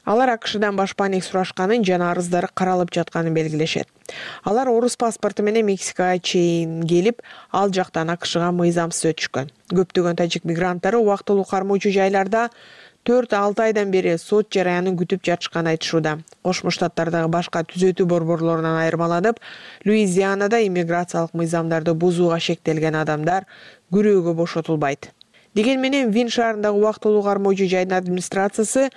[0.08, 3.88] алар акшдан башпаанек сурашканын жана арыздары каралып жатканын белгилешет.
[4.42, 7.20] Алар орус паспорту менен мексикага чейин келип
[7.52, 12.48] ал жактан акшга мыйзамсыз өтүшкөн көптөгөн тажик мигранттары убактылуу кармоочу жайларда
[13.04, 16.16] төрт алты айдан бери сот жараянын күтүп жатышканын айтышууда.
[16.42, 19.44] Кошмо штаттардагы башка түзөтүү борборлорунан айырмаланып
[19.84, 23.44] луизианада иммиграциялык мыйзамдарды бузууга шектелген адамдар
[23.92, 25.12] күрөөгө бошотулбайт.
[25.54, 28.90] Дегени менен вин шаарындагы убактылуу кармоочу жайдын администрациясы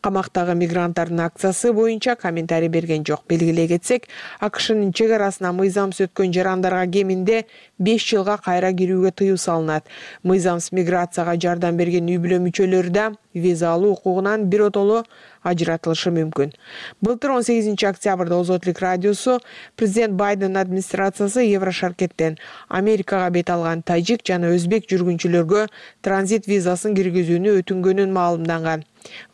[0.00, 3.24] камактагы мигранттардын акциясы боюнча комментарий берген жок.
[3.28, 4.06] Белгилей кетсек
[4.40, 7.46] акшнын чек арасынан мыйзамсыз өткөн жарандарга кеминде
[7.78, 9.88] беш жылга кайра кирүүгө тыюу салынат.
[10.22, 15.04] Мыйзамсыз миграцияга жардам берген үй бүлө мүчөлөрү да виза алуу укугунан биротоло
[15.42, 16.52] ажыратылышы мүмкүн.
[17.00, 19.38] Былтыр он сегизинчи октябрда озотлук радиосу
[19.76, 25.66] президент байдендин администрациясы евро шаркеттен америкага бет алган тажик жана өзбек жүргүнчүлөргө
[26.02, 28.84] транзит визасын киргизүүнү өтүнгөнүн маалымдаган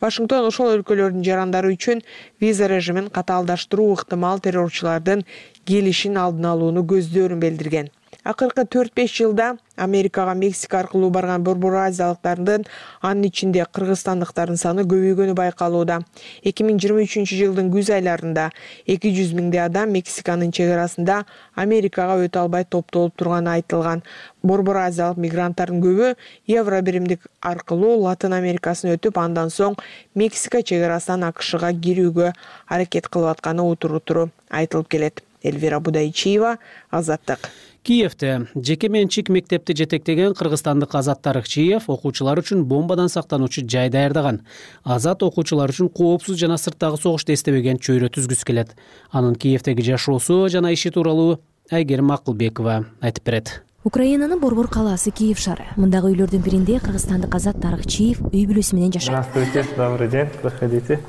[0.04, 2.04] вашингтон ошол өлкөлөрдүн жарандары үчүн
[2.42, 5.26] виза режимин катаалдаштыруу ыктымал террорчулардын
[5.68, 7.92] келишин алдын алууну көздөөрүн билдирген
[8.24, 12.64] акыркы төрт беш жылда америкага мексика аркылуу барган борбор азиялыктардын
[13.02, 16.00] анын ичинде кыргызстандыктардын саны көбөйгөнү байкалууда.
[16.42, 18.48] Эки миң жыйырма үчүнчү жылдын күз айларында
[18.86, 24.02] эки жүз миңдей адам мексиканын чек арасында америкага өтө албай топтолуп турганы айтылган.
[24.42, 26.14] Борбор азиялык мигранттардын көбү
[26.46, 29.76] евро биримдик аркылуу латын америкасын өтүп андан соң
[30.14, 32.32] мексика чек арасынан акшга кирүүгө
[32.68, 35.24] аракет кылып атканы утуру айтылып келет.
[35.44, 36.56] Эльвира будайчиева
[36.90, 37.50] азаттык
[37.84, 44.40] киевде жеке менчик мектепти жетектеген кыргызстандык азат тарыхчиев окуучулар үчүн бомбадан сактануучу жай даярдаган.
[44.82, 48.72] Азат окуучулар үчүн коопсуз жана сырттагы согушту эстебеген чөйрө түзгүсү келет.
[49.12, 51.38] Анын киевдеги жашоосу жана иши тууралуу
[51.70, 53.60] айгерим акылбекова айтып берет.
[53.84, 55.66] Украинанын борбор калаасы киев шаары.
[55.76, 60.32] Мындагы үйлөрдүн биринде кыргызстандык азат тарыхчиев үй бүлөсү менен жашайт здравствуйте добрый день.
[60.42, 61.00] Заходите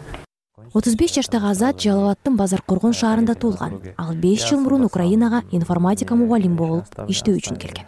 [0.76, 3.80] отуз беш жаштагы азат жалал базар коргон шаарында туулган.
[3.98, 7.88] Ал беш жыл мурун украинага информатика мугалими болуп иштөө үчүн келген.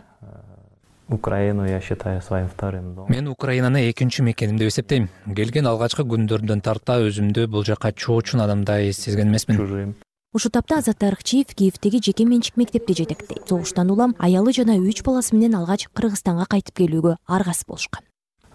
[1.10, 3.12] Украину я считаю своим вторым домом.
[3.12, 5.08] Мен украинаны экинчи мекеним деп эсептейм.
[5.36, 9.96] Келген алгачкы күндөрдөн тарта өзүмдү бул жака чоочун адамдай сезген эмесмин.
[10.34, 13.48] Ушул тапта азат тарыхчиев киевдеги жеке менчик мектепти жетектейт.
[13.48, 18.04] Согуштан улам аялы жана үч баласы менен алгач кыргызстанга кайтып келүүгө аргасыз болушкан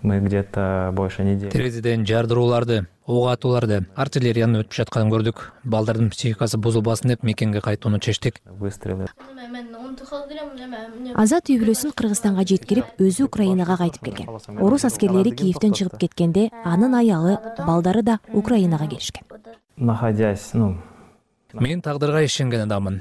[0.02, 1.50] мы где то больше недели.
[1.50, 5.42] Терезеден жардырууларды ок атууларды артиллериянын өтүп жатканын көрдүк.
[5.64, 8.40] Балдардын психикасы бузулбасын деп мекенге кайтууну чечтик.
[8.46, 9.06] Выстрелы.
[11.14, 14.30] Азат үй бүлөсүн кыргызстанга жеткирип өзү украинага кайтып келген.
[14.58, 19.22] Орус аскерлери киевден чыгып кеткенде анын аялы балдары да украинага келишкен.
[19.76, 20.76] Находясь ну
[21.54, 23.00] мен тагдырга ишенген адаммын.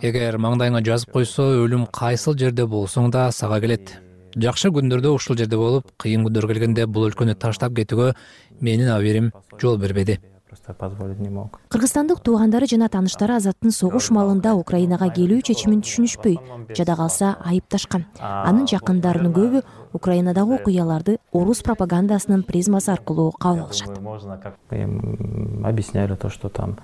[0.00, 3.98] Эгер маңдайыңа жазып койсо өлүм кайсыл жерде болсоң да сага келет
[4.36, 8.12] жакшы күндөрдө ушул жерде болуп кыйын күндөр келгенде бул өлкөнү таштап кетүүгө
[8.60, 14.54] менин абийирим жол бербеди просто позволить не мог кыргызстандык туугандары жана тааныштары азаттын согуш маалында
[14.58, 16.38] украинага келүү чечимин түшүнүшпөй
[16.74, 18.06] жада калса айыпташкан.
[18.18, 19.62] Анын жакындарынын көбү
[19.94, 24.00] украинадагы окуяларды орус пропагандасынын призмасы аркылуу кабыл алышат.
[24.00, 26.78] Можно как им объясняли то что там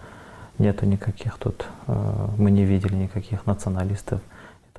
[0.59, 4.21] нету никаких тут э, мы не видели никаких националистов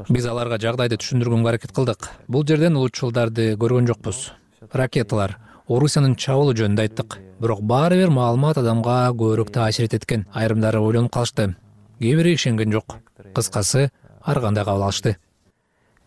[0.05, 2.09] биз аларга жагдайды түшүндүргөнгө аракет кылдык.
[2.27, 4.31] Бул жерден улутчулдарды көргөн жокпуз.
[4.73, 7.17] Ракеталар орусиянын чабуулу жөнүндө айттык.
[7.41, 11.55] Бирок баары бир маалымат адамга көбүрөөк таасир этет экен айрымдары ойлонуп калышты.
[11.99, 12.97] Кээ бири ишенген жок.
[13.33, 13.89] Кыскасы
[14.21, 15.17] ар кандай кабыл алышты?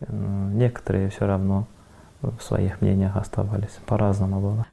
[0.07, 1.67] Некоторые все равно
[2.21, 4.67] в своих мнениях оставались по разному было.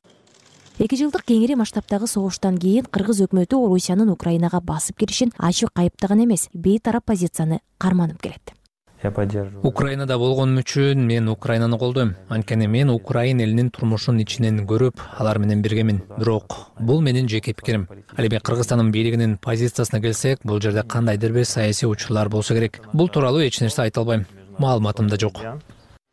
[0.78, 6.46] Эки жылдык кеңири масштабтагы согуштан кийин кыргыз өкмөтү орусиянын украинага басып киришин ачык айыптаган эмес
[6.54, 8.54] бейтарап позицияны карманып келет
[9.02, 9.66] я поддерживаю.
[9.66, 12.16] Украинада болгонум үчүн мен украинаны колдойм.
[12.28, 16.02] Анткени мен украин элинин турмушун ичинен көрүп алар менен биргемин.
[16.18, 17.88] Бирок бул менин жеке пикирим.
[18.16, 22.80] Ал эми кыргызстандын бийлигинин позициясына келсек бул жерде кандайдыр бир саясий учурлар болсо керек.
[22.92, 24.26] Бул тууралуу эч нерсе айта албайм.
[24.58, 25.40] Маалыматым да жок.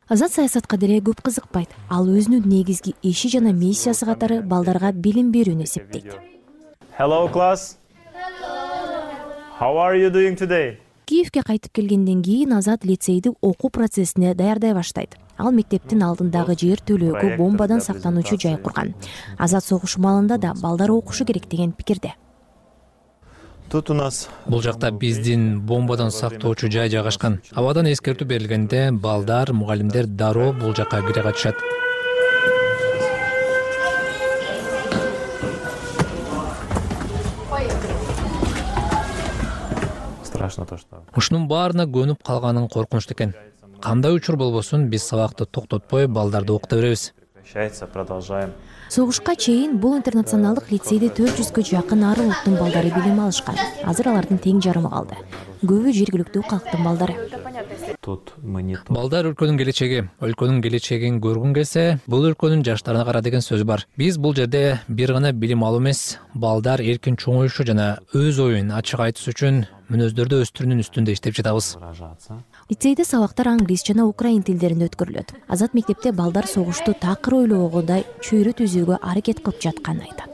[0.08, 1.69] Азат саясатка деле көп кызыкпайт.
[1.89, 6.13] Ал өзүнүн негизги иши жана миссиясы катары балдарга билим берүүнү эсептейт.
[7.00, 7.78] Hello class.
[9.60, 15.15] How are you doing today киевке кайтып келгенден кийин азат лицейди окуу процессине даярдай баштайт.
[15.38, 18.94] Ал мектептин алдындагы жер төлөөгө бомбадан сактануучу жай курган.
[19.38, 22.15] Азат согуш маалында да балдар окушу керек деген пикирде.
[23.70, 27.41] Тут у нас бул жакта биздин бомбадан сактоочу жай жайгашкан.
[27.54, 31.56] Абадан эскертүү берилгенде балдар мугалимдер дароо бул жака кире кайтышат
[40.50, 43.34] страшно то что ушунун баарына көнүп калганың коркунучтуу экен.
[43.82, 47.14] Кандай учур болбосун биз сабакты токтотпой балдарды окута беребиз.
[47.34, 48.54] Прекращается продолжаем.
[48.90, 53.58] Согушка чейин бул интернационалдык лицейде төрт жүзгө жакын ар улуттун балдары билим алышкан.
[53.84, 55.18] Азыр алардын тең жарымы калды.
[55.66, 57.16] Көбү жергиликтүү калктын балдары.
[58.02, 60.04] Тут мы не балдар өлкөнүн келечеги.
[60.22, 63.88] Өлкөнүн келечегин көргүң келсе бул өлкөнүн жаштарына кара деген сөз бар.
[63.98, 69.00] Биз бул жерде бир гана билим алуу эмес балдар эркин чоңоюшу жана өз оюн ачык
[69.08, 71.76] айтыш үчүн мүнөздөрдү өстүрүүнүн үстүндө иштеп жатабыз.
[72.69, 75.36] Лицейде сабактар англис жана украин тилдеринде өткөрүлөт.
[75.48, 80.32] Азат мектепте балдар согушту такыр ойлогогудай чөйрө түзүүгө аракет кылып жатканын айтат.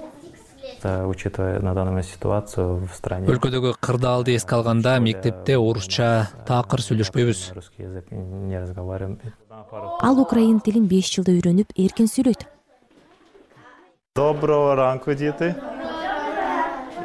[0.83, 7.53] Учитывая на данный момент ситуацию в стране өлкөдөгү кырдаалды эске алганда мектепте орусча таакыр сүйлөшпөйбүз.
[7.53, 9.19] русский язык не разговариваем.
[10.01, 12.47] Ал украин тилин беш жылда үйрөнүп эркин сүйлөйт.
[14.15, 15.53] Доброго ранку діти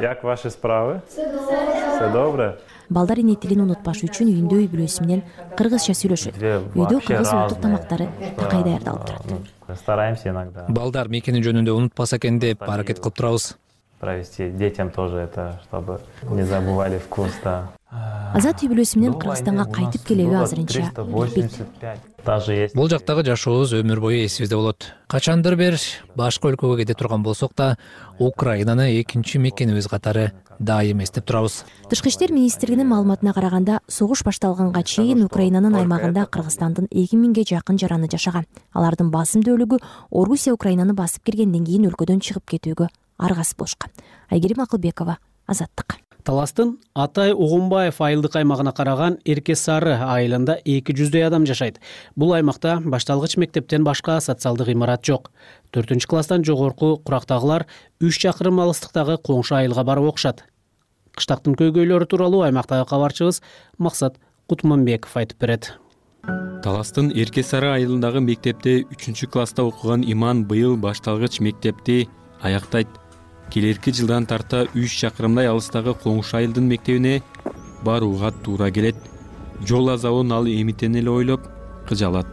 [0.01, 1.01] як ваши справи
[1.97, 2.57] все добре
[2.91, 5.23] балдар эне тилин унутпаш үчүн үйүндө үй бүлөсү менен
[5.59, 9.79] кыргызча сүйлөшөт үйдө кыргыз улуттук тамактары такай даярдалып Да, турат?
[9.81, 10.67] Стараемся иногда.
[10.69, 13.57] Балдар мекени жөнүндө унутпаса экен деп аракет кылып турабыз.
[13.99, 15.99] Провести детям тоже это чтобы
[16.31, 17.73] не забывали вкус да.
[18.35, 23.73] Азат үй бүлөсү менен кыргызстанга кайтып келеби азырынча билбейт 385 даже если бул жактагы жашообуз
[23.73, 24.93] өмүр бою эсибизде болот.
[25.09, 25.79] Качандыр бир
[26.15, 27.77] башка өлкөгө кете турган болсок да
[28.19, 31.65] украинаны экинчи мекенибиз катары дайым эстеп турабыз.
[31.91, 38.09] Тышкы иштер министрлигинин маалыматына караганда согуш башталганга чейин украинанын аймагында кыргызстандын эки миңге жакын жараны
[38.11, 38.47] жашаган.
[38.73, 42.89] Алардын басым дөөлүгү орусия украинаны басып киргенден кийин өлкөдөн чыгып кетүүгө
[43.19, 43.93] аргасыз болушкан.
[44.31, 51.47] Айгерим акылбекова азаттык таластын атай угунбаев айылдык аймагына караган эрке сары айылында эки жүздөй адам
[51.47, 51.79] жашайт.
[52.17, 55.31] Бул аймакта башталгыч мектептен башка социалдык имарат жок.
[55.71, 57.69] Төртүнчү класстан жогорку курактагылар
[58.03, 60.45] үч чакырым алыстыктагы коңшу айылга барып окушат
[61.17, 63.41] кыштактын көйгөйлөрү тууралуу аймактагы кабарчыбыз
[63.79, 64.19] максат
[64.51, 65.73] кутманбеков айтып берет.
[66.63, 72.09] Таластын эрке сары айылындагы мектепте үчүнчү класста окуган иман быйыл башталгыч мектепти
[72.43, 72.89] аяктайт
[73.51, 77.23] келерки жылдан тарта үч чакырымдай алыстагы коңшу айылдын мектебине
[77.85, 78.97] барууга туура келет.
[79.67, 81.41] Жол азабын ал эмитен эле ойлоп
[81.89, 82.27] кыжалат.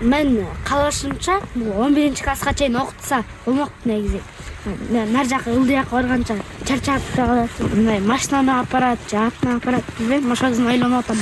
[0.00, 4.20] Мен каалашымча бул он биринчи класска чейин окутса болмок негизи.
[4.90, 6.36] Нары жака ылдый жака барганча
[6.66, 11.04] чарчап да калат мындай машинаны алып барат же менен алып барат билбейм ошол кезин ойлонуп
[11.04, 11.18] атам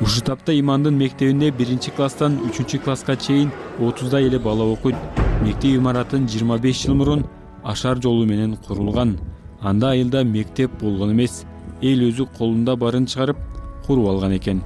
[0.00, 4.96] ушул тапта имандын мектебинде биринчи класстан үчүнчү класска чейин отуздай эле бала окуйт.
[5.42, 7.24] Мектеп имаратын жыйырма беш жыл мурун
[7.64, 9.18] ашар жолу менен курулган.
[9.60, 11.44] Анда айылда мектеп болгон эмес
[11.80, 13.38] эл өзү колунда барын чыгарып
[13.86, 14.62] куруп алган экен.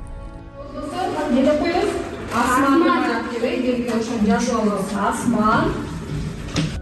[1.30, 1.90] Эмне деп коебуз
[2.34, 5.72] асман ошону жазып алабыз асман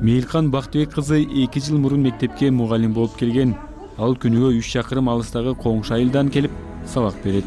[0.01, 3.57] мейилкан бактыбек кызы эки жыл мурун мектепке мугалим болуп келген.
[3.99, 6.53] Ал күнүгө үч чакырым алыстагы коңшу айылдан келип
[6.87, 7.45] сабак берет.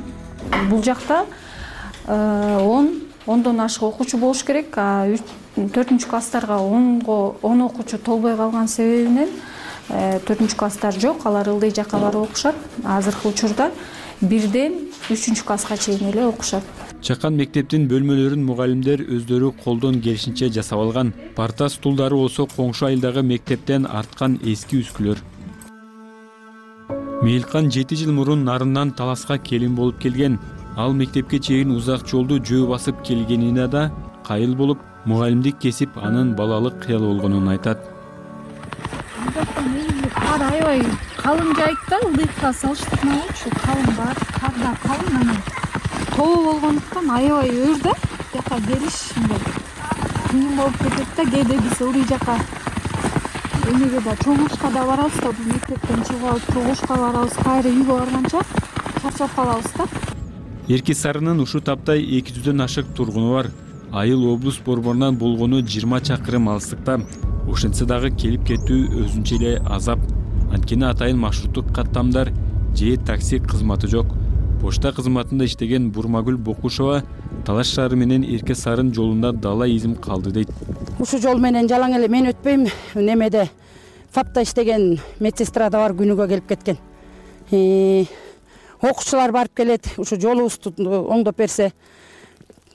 [0.69, 1.25] Бул жакта
[2.07, 2.89] э, он
[3.29, 4.73] ондон ашык окуучу болуш керек.
[5.55, 9.29] Төртүнчү класстарга онго он окуучу толбой калган себебинен
[9.89, 12.55] э, төртүнчү класстар жок алар ылдый жака барып окушат.
[12.83, 13.71] Азыркы учурда
[14.21, 16.63] бирден үчүнчү класска чейин эле окушат.
[17.01, 21.13] Чакан мектептин бөлмөлөрүн мугалимдер өздөрү колдон келишинче жасап алган.
[21.35, 25.21] Парта стулдары болсо коңшу айылдагы мектептен арткан эски үскүлөр.
[27.23, 30.39] Мейилкан жети жыл мурун нарындан таласка келин болуп келген
[30.79, 33.81] ал мектепке чейин узак жолду жөө басып келгенине да
[34.27, 34.79] кайыл болуп
[35.11, 37.79] мугалимдик кесип анын балалык кыялы болгонун айтат.
[40.13, 40.85] Кар аябай
[41.17, 45.41] калың жайыт да ылдыйкка салыштырмалуучу калың бар кар да калың анан
[46.15, 47.93] тоо болгондуктан аябай өр да
[48.31, 49.41] бияка келиш мындай
[50.29, 52.37] кыйын болуп кетет да кээде биз ылдый жака.
[53.67, 58.45] Эмеге да чогулушка да барабыз да бул мектептен чыгып алып чогулушка барабыз кайра үйгө барганча
[59.01, 59.87] чарчап калабыз да
[60.69, 63.49] эрки сарынын ушул тапта эки жүздөн ашык тургуну бар.
[63.91, 66.99] Айыл облус борборунан болгону жыйырма чакырым алыстыкта
[67.49, 69.99] ошентсе дагы келип кетүү өзүнчө эле азап.
[70.53, 72.31] Анткени атайын маршруттук каттамдар
[72.75, 74.13] же такси кызматы жок.
[74.61, 77.01] Почта кызматында иштеген бурмагүл бокушова
[77.45, 80.49] талаш шаары менен эрке сарын жолунда дала изим калды дейт.
[80.99, 82.67] Ушул жол менен жалаң эле мен өтпөйм.
[82.95, 83.49] Немеде
[84.11, 86.77] фапта иштеген медсестра да бар күнүгө келип кеткен
[88.81, 90.73] окуучулар барып келет ушу жолубузду
[91.11, 91.71] оңдоп берсе.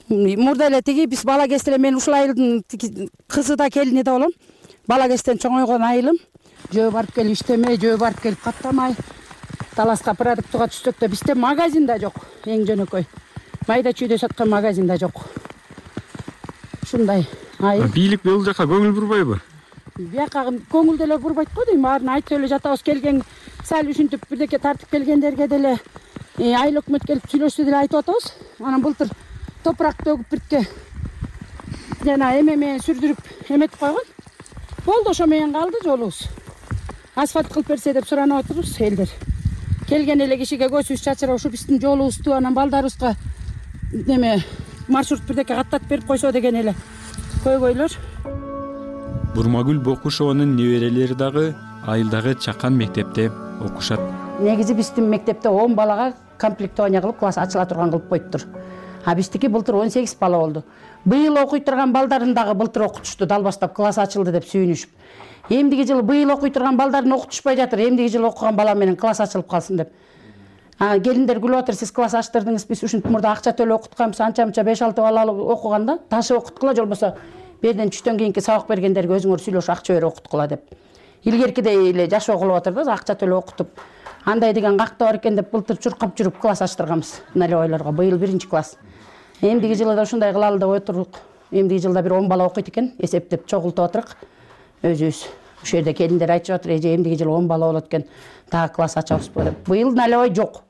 [0.09, 2.63] Мурда эле тиги биз бала кезде эле мен ушул айылдын
[3.29, 4.33] кызы да келини да болом.
[4.87, 6.19] Бала кезден чоңойгон айылым.
[6.73, 8.95] Жөө барып келип иштемей жөө барып келип каттамай
[9.77, 13.07] таласка продуктыга түшсөк да бизде магазин да жок эң жөнөкөй.
[13.67, 15.25] Майда чүйдө саткан магазин да жок.
[16.83, 17.27] Ушундай
[17.59, 17.89] айыл.
[17.95, 19.41] Бийлик бул жака көңүл бурбайбы
[19.99, 21.83] бияка көңүл деле бурбайт го дейм.
[21.83, 23.23] Баарын айтып эле жатабыз келген
[23.65, 25.77] сал ушинтип бирдеке тартып келгендерге деле
[26.39, 28.33] э, айыл өкмөт келип сүйлөшсө деле айтып атабыз.
[28.61, 29.11] Анан былтыр
[29.65, 30.65] топурак төгүп биртке
[32.05, 34.05] жана эме менен сүрдүрүп эметип койгон.
[34.85, 36.25] Болду ошо менен калды жолубуз
[37.17, 39.11] асфальт кылып берсе деп суранып атырбыз элдер.
[39.89, 43.15] Келген эле кишиге көзүбүз чачырап ушу биздин жолубузду анан балдарыбызга
[43.93, 44.43] неме
[44.89, 46.75] маршрут бирдеке каттатып берип койсо деген эле
[47.45, 48.44] көйгөйлөр
[49.35, 51.55] бурмагүл бокушованын неберелери дагы
[51.91, 54.01] айылдагы чакан мектепте окушат.
[54.41, 58.43] Негизи биздин мектепте он балага комплектование кылып класс ачыла турган кылып коюптур
[59.05, 60.65] а биздики былтыр он сегиз бала болду.
[61.05, 64.89] Быйыл окуй турган балдарын дагы былтыр окутушту далбастап класс ачылды деп сүйүнүшүп.
[65.51, 69.49] Эмдиги жылы быйыл окуй турган балдарын окутушпай жатыр эмдиги жылы окуган бала менен класс ачылып
[69.51, 69.93] калсын деп.
[70.79, 74.83] Келиндер күлүп атыр сиз класс ачтырдыңыз биз ушинтип мурда акча төлөп окутканбыз анча мынча беш
[74.83, 77.15] алты бала окуганда ташып окуткула же болбосо
[77.65, 80.65] берден түштөн кийинки сабак бергендерге өзүңөр сүйлөшүп акча берип окуткула деп.
[81.25, 83.81] Илгеркидей эле жашоо кылып атыр да акча төлөп окутуп.
[84.25, 88.77] Андай деген каякта бар экен деп былтыр чуркап жүрүп класс ачтырганбыз налевойлорго быйыл биринчи класс.
[89.41, 92.93] Эмдиги жылы да ушундай кылалы деп отурук эмдиги жылда бир он бала окуйт экен.
[92.99, 94.17] Эсептеп чогултуп атырык
[94.83, 95.25] өзүбүз
[95.63, 98.05] ушул жерде келиндер айтышып атыр эже эмдиги жылы он бала болот экен.
[98.51, 99.69] Дагы класс ачабызбы деп.
[99.69, 100.63] Быйыл налевой жок.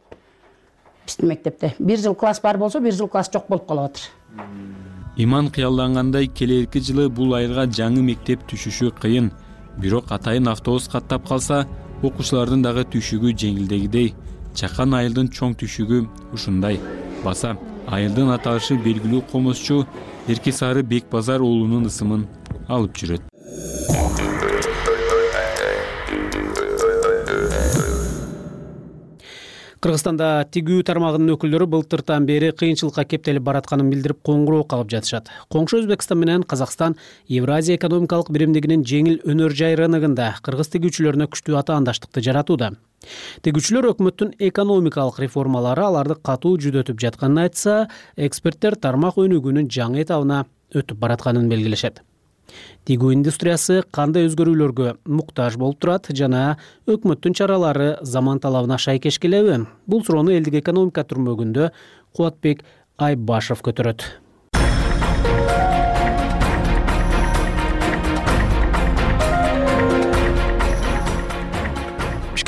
[1.06, 1.74] Биздин мектепте.
[1.78, 4.83] Бир жыл класс бар болсо бир жыл класс жок болуп калып атыр
[5.16, 9.30] иман кыялдангандай келерки жылы бул айылга жаңы мектеп түшүшү кыйын.
[9.78, 11.64] Бирок атайын автобус каттап калса
[12.02, 14.14] окуучулардын дагы түшүгү жеңилдегидей.
[14.54, 16.80] Чакан айылдын чоң түшүгү ушундай.
[17.24, 19.84] Баса айылдын аталышы белгилүү комузчу
[20.28, 22.26] эрке сары бекбазар уулунун ысымын
[22.68, 24.53] алып жүрөт
[29.84, 35.28] кыргызстанда тигүү тармагынын өкүлдөрү былтыртан бери кыйынчылыкка кептелип баратканын билдирип коңгуроо кагып жатышат.
[35.52, 36.96] Коңшу өзбекстан менен казакстан
[37.28, 42.70] евразия экономикалык биримдигинин жеңил өнөр жай рыногунда кыргыз тигүүчүлөрүнө күчтүү атаандаштыкты жаратууда.
[43.44, 47.76] Тигүүчүлөр өкмөттүн экономикалык реформалары аларды катуу жүдөтүп жатканын айтса
[48.16, 52.00] эксперттер тармак өнүгүүнүн жаңы этабына өтүп баратканын белгилешет
[52.88, 56.56] тигүү индустриясы кандай өзгөрүүлөргө муктаж болуп турат жана
[56.90, 61.70] өкмөттүн чаралары заман талабына шайкеш келеби бул суроону элдик экономика түрмөгүндө
[62.16, 62.64] кубатбек
[62.98, 64.06] айбашев көтөрөт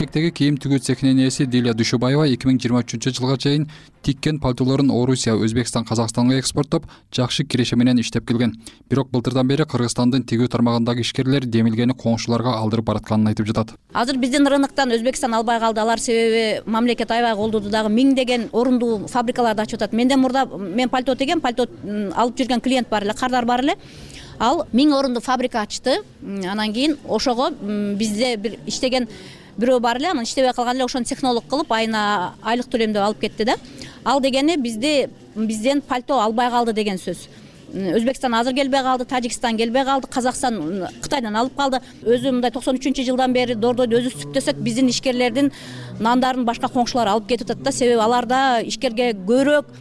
[0.07, 3.67] бишкектеги кийим тигүү цехинин ээси дилия дүйшөбаева эки миң жыйырма үчүнчү жылга чейин
[4.03, 8.55] тиккен пальтолорун орусия өзбекстан казакстанга экспорттоп жакшы киреше менен иштеп келген.
[8.89, 13.75] Бирок былтырдан бери кыргызстандын тигүү тармагындагы ишкерлер демилгени коңшуларга алдырып баратканын айтып жатат.
[13.93, 15.81] Азыр биздин рыноктон өзбекстан албай калды.
[15.81, 19.93] Алар себеби мамлекет аябай колдоду дагы миңдеген орундуу фабрикаларды ачып атат.
[19.93, 21.67] Менден мурда мен пальто тигем пальто
[22.15, 23.75] алып жүргөн клиент бар эле кардар бар эле.
[24.39, 26.03] Ал миң орундуу фабрика ачты.
[26.23, 29.09] Анан кийин ошого бизде бир иштеген
[29.59, 33.45] бирөө бар эле анан иштебей калган эле ошону технолог кылып айына айлык төлөмдөп алып кетти
[33.45, 33.57] да.
[34.05, 37.29] Ал дегени бизди бизден пальто албай калды деген сөз.
[37.73, 41.81] Өзбекстан азыр келбей калды тажикстан келбей калды казакстан кытайдан алып калды.
[42.05, 45.51] Өзү мындай токсон үчүнчү жылдан бери дордойду өзүбүз тигсек биздин ишкерлердин
[46.01, 47.73] нандарын башка коңшулар алып кетип атат да.
[47.73, 49.73] Себеби аларда ишкерге көбүрөөк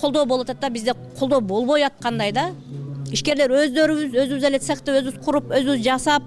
[0.00, 0.70] колдоо болуп атат да.
[0.70, 2.50] Бизде колдоо болбой аткандай да.
[3.12, 6.22] Ишкерлер өздөрүбүз өзүбүз эле цехти өзүбүз куруп өзүбүз жасап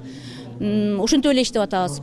[0.58, 2.02] ушинтип эле иштеп атабыз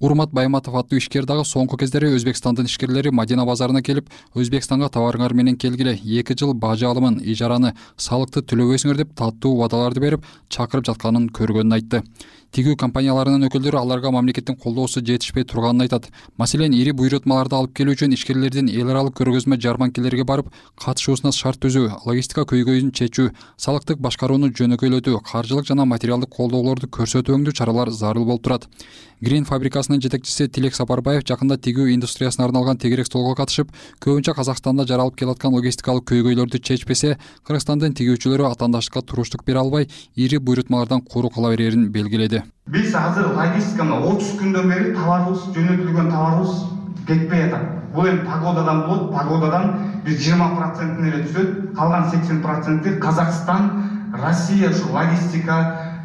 [0.00, 5.58] урмат байматов аттуу ишкер дагы соңку кездери өзбекстандын ишкерлери мадина базарына келип өзбекстанга товарыңар менен
[5.60, 11.76] келгиле эки жыл бажы алымын ижараны салыкты төлөбөйсүңөр деп таттуу убадаларды берип чакырып жатканын көргөнүн
[11.76, 12.02] айтты
[12.50, 16.08] тигүү компанияларынын өкүлдөрү аларга мамлекеттин колдоосу жетишпей турганын айтат.
[16.36, 20.50] Маселен ири буйрутмаларды алып келүү үчүн ишкерлердин эл аралык көргөзмө жарманкелерге барып
[20.82, 27.54] катышуусуна шарт түзүү логистика көйгөйүн чечүү салыктык башкарууну жөнөкөйлөтүү каржылык жана материалдык колдоолорду көрсөтүү өңдүү
[27.54, 28.66] чаралар зарыл болуп турат.
[29.20, 33.68] Грин фабрикасынын жетекчиси тилек сапарбаев жакында тигүү индустриясына арналган тегерек столго катышып
[34.00, 41.04] көбүнчө казакстанда жаралып келаткан логистикалык көйгөйлөрдү чечпесе кыргызстандын тигүүчүлөрү атаандаштыкка туруштук бере албай ири буйрутмалардан
[41.04, 46.64] куру кала берерин белгиледи биз азыр логистика мына отуз күндөн бери товарыбыз жөнөтүлгөн товарыбыз
[47.06, 49.12] кетпей атат бул эми погодадан болот.
[49.12, 49.74] Погодадан
[50.04, 51.74] биз жыйырма процентин эле түзөт.
[51.76, 53.70] Калган сексен проценти казакстан
[54.12, 56.02] россия ушу логистика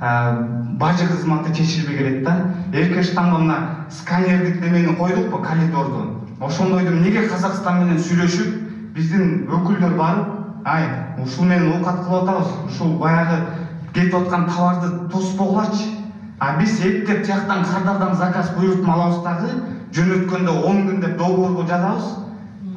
[0.80, 2.54] бажы кызматы чечилбей келет да.
[2.74, 6.22] Эрке штамбы мына сканердик немени койдукпу коридорду?
[6.40, 10.90] Ошондойду эмнеге казакстан менен сүйлөшүп биздин өкүлдөр барып ай
[11.22, 12.48] ушул менен оокат кылып атабыз.
[12.68, 13.46] Ушул баягы
[13.94, 15.95] кетип аткан товарды тоспогулачы
[16.40, 19.50] а биз эптеп тияктан кардардан заказ буйрутма алабыз дагы
[19.96, 22.04] жөнөткөндө он күн деп договорго жазабыз.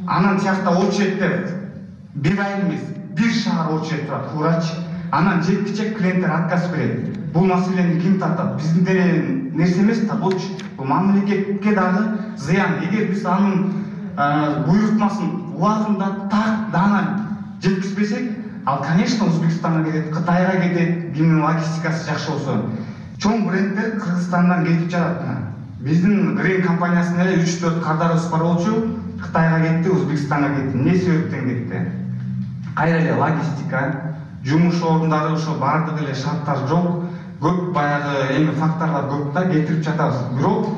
[0.06, 1.48] Анан тиякта очередь деп
[2.14, 2.80] бир ай эмес
[3.16, 4.74] бир шаар очередь турат туурачы
[5.10, 7.18] анан жеткичек клиенттер отказ берет.
[7.32, 8.56] Бул маселени ким тартат?
[8.56, 12.78] Биздин нерсе эмес да булчу бул мамлекетке дагы зыян.
[12.82, 13.84] Эгер биз анын
[14.66, 17.02] буйрутмасын убагында так даана
[17.62, 18.30] жеткизбесек
[18.66, 22.62] ал конечно өзбекстанга кетет кытайга кетет кимдин логистикасы жакшы болсо
[23.18, 25.48] чоң бренддер кыргызстандан кетип жатат мына
[25.82, 28.42] биздин грейн компаниясынын эле үч төрт кардарыбыз бар.
[28.42, 28.74] Болчу
[29.22, 30.78] кытайга кетти өзбекстанга кетти.
[30.78, 31.82] Эмне себептен кетти?
[32.76, 34.14] Кайра эле логистика
[34.44, 37.04] жумуш орундары ошо баардык эле шарттар жок.
[37.40, 40.22] Көп баягы эми факторлор көп да кетирип жатабыз.
[40.38, 40.68] Бирок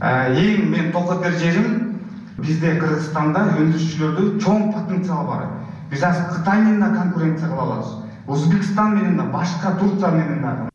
[0.00, 2.00] эң менин токотер жерим
[2.38, 5.44] бизде кыргызстанда өндүрүшчүлөрдө чоң потенциал бар.
[5.90, 7.94] Биз азыр кытай менен да конкуренция кыла алабыз.
[8.28, 10.68] Өзбекстан менен да башка турция менен дагы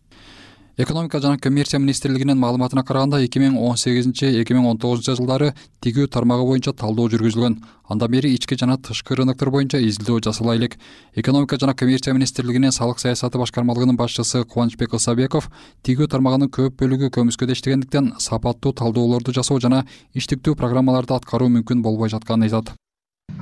[0.78, 5.54] экономика жана коммерция министрлигинин маалыматына караганда эки миң он сегизинчи эки миң он тогузунчу жылдары
[5.86, 7.60] тигүү тармагы боюнча талдоо жүргүзүлгөн.
[7.90, 10.78] Андан бери ички жана тышкы рыноктор боюнча изилдөө жасалай элек
[11.14, 15.52] экономика жана коммерция министрлигинин салык саясаты башкармалыгынын башчысы кубанычбек ысабеков
[15.84, 22.10] тигүү тармагынын көп бөлүгү көмүскөдө иштегендиктен сапаттуу талдоолорду жасоо жана иштиктүү программаларды аткаруу мүмкүн болбой
[22.10, 22.74] жатканын айтат.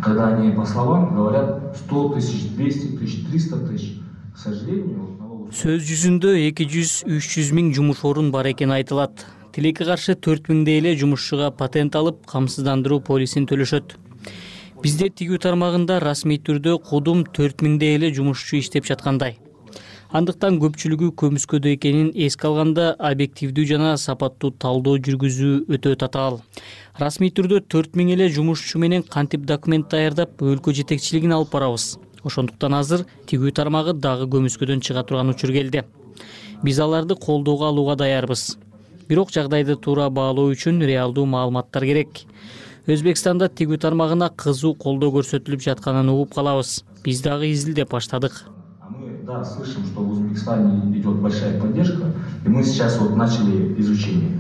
[0.04, 4.00] Когда они по словам говорят сто тысяч двести тысяч триста тысяч
[4.34, 5.21] к сожалению
[5.52, 9.26] сөз жүзүндө эки жүз үч жүз миң жумуш орун бар экени айтылат.
[9.52, 13.97] Тилекке каршы төрт миңдей эле жумушчуга патент алып камсыздандыруу полисин төлөшөт.
[14.82, 19.36] Бизде тигүү тармагында расмий түрдө кудум төрт миңдей эле жумушчу иштеп жаткандай.
[20.16, 26.39] Андыктан көпчүлүгү көмүскөдө экенин эске алганда объективдүү жана сапаттуу талдоо жүргүзүү өтө татаал.
[26.99, 32.76] Расмий түрдө төрт миң эле жумушчу менен кантип документ даярдап өлкө жетекчилигине алып барабыз ошондуктан
[32.78, 35.84] азыр тигүү тармагы дагы көмүскөдөн чыга турган учур келди.
[36.64, 38.58] Биз аларды колдоого алууга даярбыз.
[39.08, 42.24] Бирок жагдайды туура баалоо үчүн реалдуу маалыматтар керек.
[42.88, 46.84] Өзбекстанда тигүү тармагына кызуу колдоо көрсөтүлүп жатканын угуп калабыз.
[47.04, 48.46] Биз дагы изилдеп баштадык.
[48.90, 52.14] Мы да слышим что в узбекистане идет большая поддержка
[52.46, 54.40] и мы сейчас вот начали изучение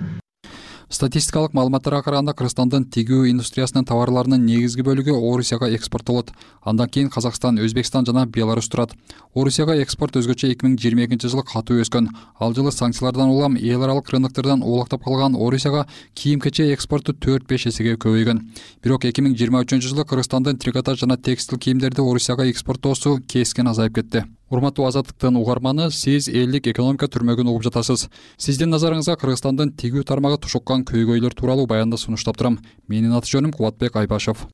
[0.91, 6.33] статистикалык маалыматтарга караганда кыргызстандын тигүү индустриясынын товарларынын негизги бөлүгү орусияга экспорттолот
[6.67, 8.91] андан кийин казакстан өзбекстан жана беларусь турат.
[9.33, 12.09] Орусияга экспорт өзгөчө эки миң жыйырма экинчи жылы катуу өскөн.
[12.39, 17.67] Ал жылы санкциялардан улам эл аралык рыноктордон улактап калган орусияга кийим кече экспорту төрт беш
[17.71, 18.43] эсеге көбөйгөн.
[18.83, 23.95] Бирок эки миң жыйырма үчүнчү жылы кыргызстандын трикотаж жана текстил кийимдерди орусияга экспорттоосу кескен азайып
[23.95, 28.09] кетти урматтуу азаттыктын угарманы сиз элдик экономика түрмөгүн угуп жатасыз.
[28.37, 32.59] Сиздин назарыңызга кыргызстандын тигүү тармагы тушуккан көйгөйлөр тууралуу баянды сунуштап турам.
[32.87, 34.45] Менин аты жөнүм кубатбек айбашев.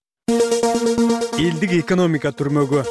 [1.38, 2.86] Элдик экономика түрмөгү.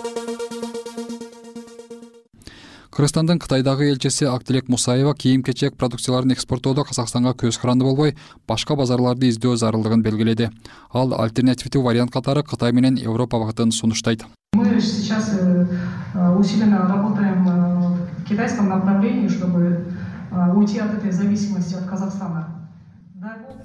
[2.97, 8.15] Кыргызстандын кытайдагы элчиси актилек мусаева кийим кечек продукцияларын экспорттоодо казакстанга көз каранды болбой
[8.49, 10.49] башка базарларды издөө зарылдыгын белгиледи
[10.95, 15.67] ал альтернативдүү вариант катары кытай менен европа багытын сунуштайт мы сейчас э,
[16.15, 19.85] э, усиленно работаем э, в китайском направлении чтобы
[20.55, 22.56] уйти от этой зависимости от казахстана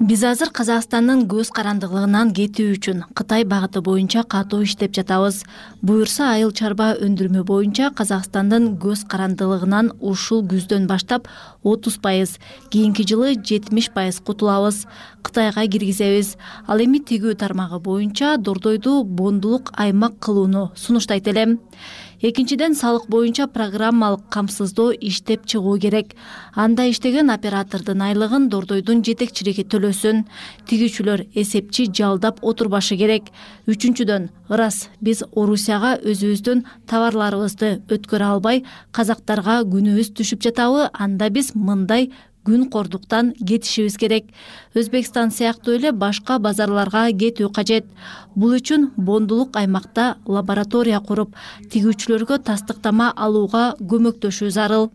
[0.02, 5.44] биз азыр казакстандын көз карандылыгынан кетүү үчүн кытай багыты боюнча катуу иштеп жатабыз.
[5.82, 11.30] Буюрса айыл чарба өндүрмө боюнча казакстандын көз карандылыгынан ушул күздөн баштап
[11.64, 12.38] отуз пайыз
[12.70, 14.88] кийинки жылы жетимиш пайыз кутулабыз.
[15.22, 16.36] Кытайга киргизебиз.
[16.68, 21.60] Ал эми тигүү тармагы боюнча дордойду бондулук аймак кылууну сунуштайт элем
[22.22, 26.16] экинчиден салык боюнча программалык камсыздоо иштеп чыгуу керек.
[26.54, 30.26] Анда иштеген оператордун айлыгын дордойдун жетекчилиги төлөсүн.
[30.70, 33.32] Тигүүчүлөр эсепчи жалдап отурбашы керек.
[33.68, 42.12] Үчүнчүдөн ырас биз орусияга өзүбүздүн товарларыбызды өткөрө албай казактарга күнүбүз түшүп жатабы анда биз мындай
[42.46, 44.30] күнкордуктан кетишибиз керек.
[44.76, 47.86] Өзбекстан сыяктуу эле башка базарларга кетүү кажет.
[48.36, 51.36] Бул үчүн бондулук аймакта лаборатория куруп
[51.74, 54.90] тигүүчүлөргө тастыктама алууга көмөктөшүү зарыл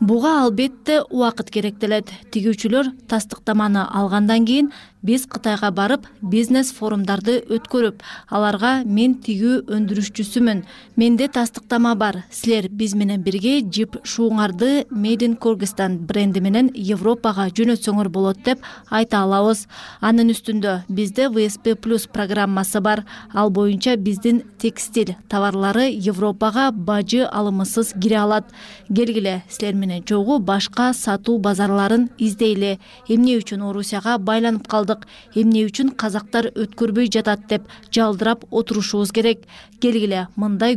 [0.00, 4.70] буга албетте убакыт керектелет тигүүчүлөр тастыктаманы алгандан кийин
[5.02, 10.62] биз кытайга барып бизнес форумдарды өткөрүп аларга мен тигүү өндүрүшчүсүмүн.
[11.00, 12.24] Менде тастыктама бар.
[12.30, 19.22] Силер биз менен бирге жип шууңарды мейдин кыргызстан бренди менен европага жөнөтсөңөр болот деп айта
[19.24, 19.66] алабыз.
[20.00, 23.04] Анын үстүндө бизде всп плюс программасы бар.
[23.32, 28.44] Ал боюнча биздин текстиль товарлары европага бажы алымысыз кире алат.
[28.88, 32.78] Келгиле силер менен чогуу башка сатуу базарларын издейли.
[33.08, 34.89] Эмне үчүн орусияга байланып калдык
[35.34, 37.62] эмне үчүн казактар өткөрбөй жатат деп
[37.92, 39.46] жалдырап отурушубуз керек.
[39.80, 40.76] Келгиле мындай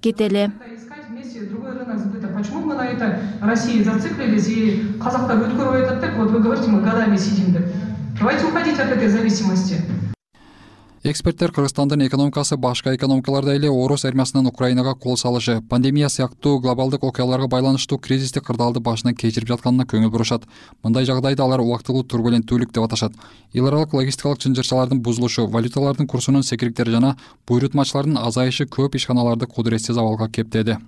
[0.00, 0.52] кетели.
[1.50, 6.16] Другой рынок сбыта почему мы на этой россии зациклились и казактар өткөрбөй атат деп?
[6.16, 7.66] Вот вы говорите мы годами сидим деп.
[8.18, 9.76] Давайте уходить от этой зависимости
[11.04, 17.46] эксперттер кыргызстандын экономикасы башка экономикалардай эле орус армиясынын украинага кол салышы пандемия сыяктуу глобалдык окуяларга
[17.46, 20.48] байланыштуу кризистик кырдаалды башынан кечирип жатканына көңүл бурушат.
[20.82, 23.12] Мындай жагдайды алар убактылуу турбуленттүүлүк деп аташат.
[23.52, 30.30] Эл аралык логистикалык чынжырчалардын бузулушу валюталардын курсунун секириктери жана буйрутмачылардын азайышы көп ишканаларды кудуретсиз абалга
[30.30, 30.78] кептеди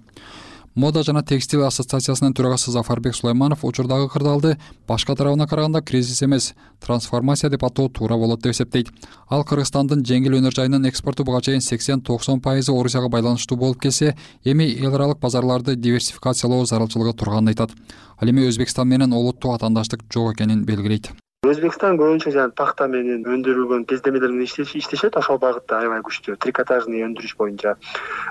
[0.76, 7.50] мода жана текстиль ассоциациясынын төрагасы зафарбек сулайманов учурдагы кырдаалды башка тарабына караганда кризис эмес трансформация
[7.50, 8.92] деп атоо туура болот деп эсептейт.
[9.28, 14.16] Ал кыргызстандын жеңил өнөр жайынын экспорту буга чейин сексен токсон пайызы орусияга байланыштуу болуп келсе
[14.44, 17.72] эми эл аралык базарларды диверсификациялоо зарылчылыгы турганын айтат.
[18.20, 21.10] Ал эми өзбекстан менен олуттуу атаандаштык жок экенин белгилейт
[21.50, 26.36] өзбекстан көбүнчө жанаг пахта менен өндүрүлгөн кездемелер менен иштешет ошол багытта аябай күчтүү.
[26.42, 27.76] Трикотажный өндүрүш боюнча.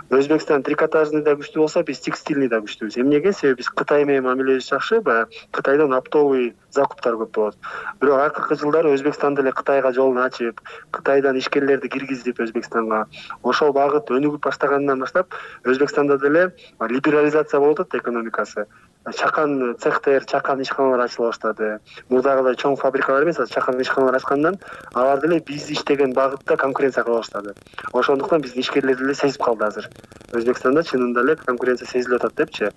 [0.10, 2.98] Өзбекстан трикотажный да күчтүү болсо биз текстильный да күчтүүбүз.
[3.00, 7.58] Эмнеге себеби биз кытай менен мамилебиз жакшы баягы кытайдан оптовый закуптар көп болот?
[8.02, 10.60] Бирок акыркы жылдары өзбекстан деле кытайга жолун ачып
[10.92, 13.06] кытайдан ишкерлерди киргизип өзбекстанга
[13.44, 16.52] ошол багыт өнүгүп баштагандан баштап өзбекстанда деле
[16.82, 18.66] либерализация болуп атат экономикасы.
[19.14, 21.80] Чакан цехтер чакан ишканалар ачыла баштады.
[22.10, 22.74] Мурдагыдай чоң
[23.06, 24.58] фабрикалар эмес чакан ишканалар ачкандан
[24.94, 27.54] алар деле биз иштеген багытта конкуренция кыла баштады.
[27.94, 29.90] Ошондуктан биздин ишкерлер деле сезип калды азыр.
[30.34, 32.72] Өзбекстанда чынында эле конкуренция сезилип атат депчи.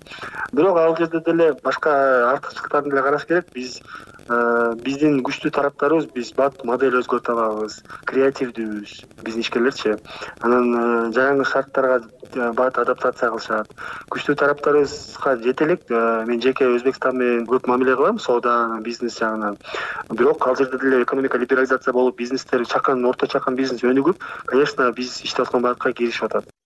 [0.51, 3.45] Бирок ал жерде деле башка артыкчылыктарын деле караш керек.
[3.53, 3.81] Биз
[4.85, 8.91] биздин күчтүү тараптарыбыз биз бат модель өзгөртө алабыз креативдүүбүз
[9.25, 9.95] биздин ишкерлерчи
[10.45, 10.83] анан э,
[11.15, 13.73] жаңы шарттарга э, бат адаптация кылышат.
[14.13, 15.89] Күчтүү тараптарыбызга жете элек
[16.29, 19.57] мен жеке өзбекстан менен көп мамиле кылам соода бизнес жагынан.
[20.11, 25.21] Бирок ал жерде деле экономика либерализация болуп бизнестер чакан орто чакан бизнес өнүгүп конечно биз
[25.23, 26.58] иштеп аткан багытка киришип атат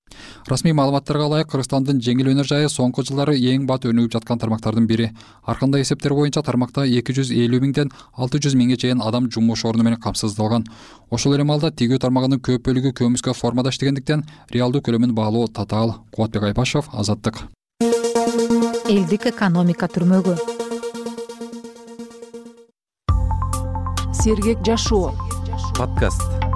[0.48, 5.10] расмий маалыматтарга ылайык кыргызстандын жеңил өнөр жайы соңку жылдары эң бат өнүгүп жаткан тармактардын бири.
[5.46, 9.66] Ар кандай эсептер боюнча тармакта эки жүз элүү миңден алты жүз миңге чейин адам жумуш
[9.66, 10.66] орну менен камсыздалган.
[11.10, 16.00] Ошол эле маалда тигүү тармагынын көп бөлүгү көмүскө формада иштегендиктен реалдуу көлөмүн баалоо татаал.
[16.12, 17.44] Кубатбек айбашев азаттык.
[18.90, 20.38] Элдик экономика түрмөгү.
[24.24, 25.12] Сергек жашоо.
[25.76, 26.53] Подкаст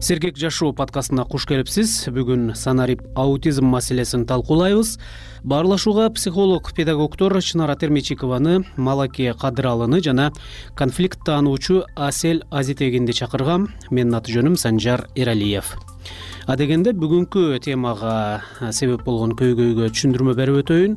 [0.00, 4.98] сергек жашоо подкастына куш келипсиз бүгүн санарип аутизм маселесин талкуулайбыз.
[5.42, 10.32] Баарлашууга психолог педагогдор чынара термечикованы малаке кадыралыны жана
[10.74, 13.68] конфликт таануучу асель азитегинди чакыргам.
[13.90, 15.74] Менин аты жөнүм санжар эралиев.
[16.48, 18.40] Адегенде бүгүнкү темага
[18.72, 20.94] себеп болгон көйгөйгө түшүндүрмө берип өтөйүн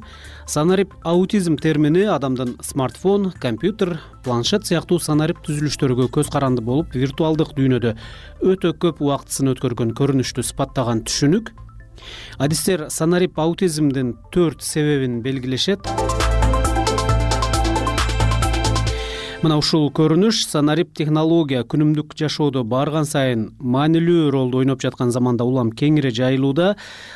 [0.52, 7.94] санарип аутизм термини адамдын смартфон компьютер планшет сыяктуу санарип түзүлүштөргө көз каранды болуп виртуалдык дүйнөдө
[8.52, 11.54] өтө көп убактысын өткөргөн көрүнүштү сыпаттаган түшүнүк.
[12.36, 15.88] Адистер санарип аутизмдин төрт себебин белгилешет
[19.42, 25.72] мына ушул көрүнүш санарип технология күнүмдүк жашоодо барган сайын маанилүү ролду ойноп жаткан заманда улам
[25.74, 26.76] кеңири жайылууда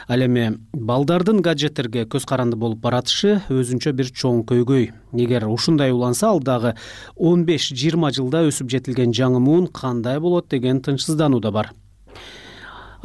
[0.10, 4.90] ал эми балдардын гаджеттерге көз каранды болуп баратышы өзүнчө бир чоң көйгөй.
[5.14, 6.74] Эгер ушундай уланса алдагы
[7.16, 11.74] он беш жыйырма жылда өсүп жетилген жаңы муун кандай болот деген тынчсыздануу да бар.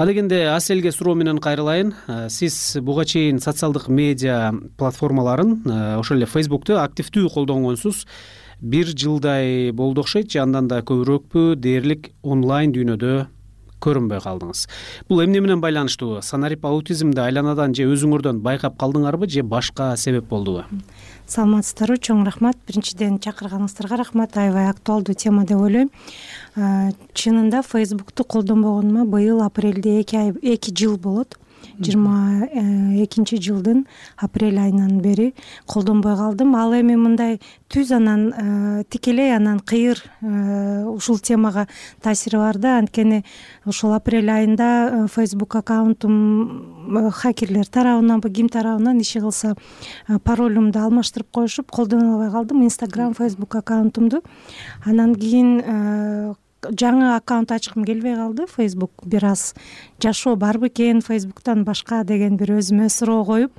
[0.00, 1.92] Адегенде аселге суроо менен кайрылайын.
[2.08, 8.06] Э, сиз буга чейин социалдык медиа платформаларын э, ошол эле фейсбукту активдүү колдонгонсуз
[8.60, 13.26] бир жылдай болду окшойт же андан да көбүрөөкпү дээрлик онлайн дүйнөдө
[13.80, 14.66] көрүнбөй калдыңыз.
[15.08, 16.20] Бул эмне менен байланыштуу?
[16.22, 20.66] Санарип аутизмди айланадан же өзүңөрдөн байкап калдыңарбы же башка себеп болдубу?
[21.30, 22.58] Саламатсыздарбы чоң рахмат.
[22.68, 24.36] Биринчиден чакырганыңыздарга рахмат.
[24.36, 25.88] Аябай актуалдуу тема деп ойлойм.
[27.14, 31.38] Чынында фейсбукту колдонбогонума быйыл апрелде эки ай эки жыл болот
[31.78, 33.86] жыйырма э, экинчи жылдын
[34.16, 35.34] апрель айынан бери
[35.66, 36.54] колдонбой калдым.
[36.56, 41.66] Ал эми мындай түз анан э, тикелей анан кыйыр э, ушул темага
[42.02, 43.24] таасири бар да анткени
[43.64, 49.56] ушул апрель айында фейсбук аккаунтум хакерлер тарабынанбы ким тарабынан иши кылса
[50.24, 52.64] паролумду алмаштырып коюшуп колдоно албай калдым.
[52.64, 54.22] Инстаграм фейсбук аккаунтумду.
[54.84, 58.46] Анан кийин жаңы аккаунт ачкым келбей калды.
[58.46, 59.54] Фейсбук бир аз
[60.02, 63.52] жашоо бар бекен фейсбуктан башка деген бир өзүмө суроо коюп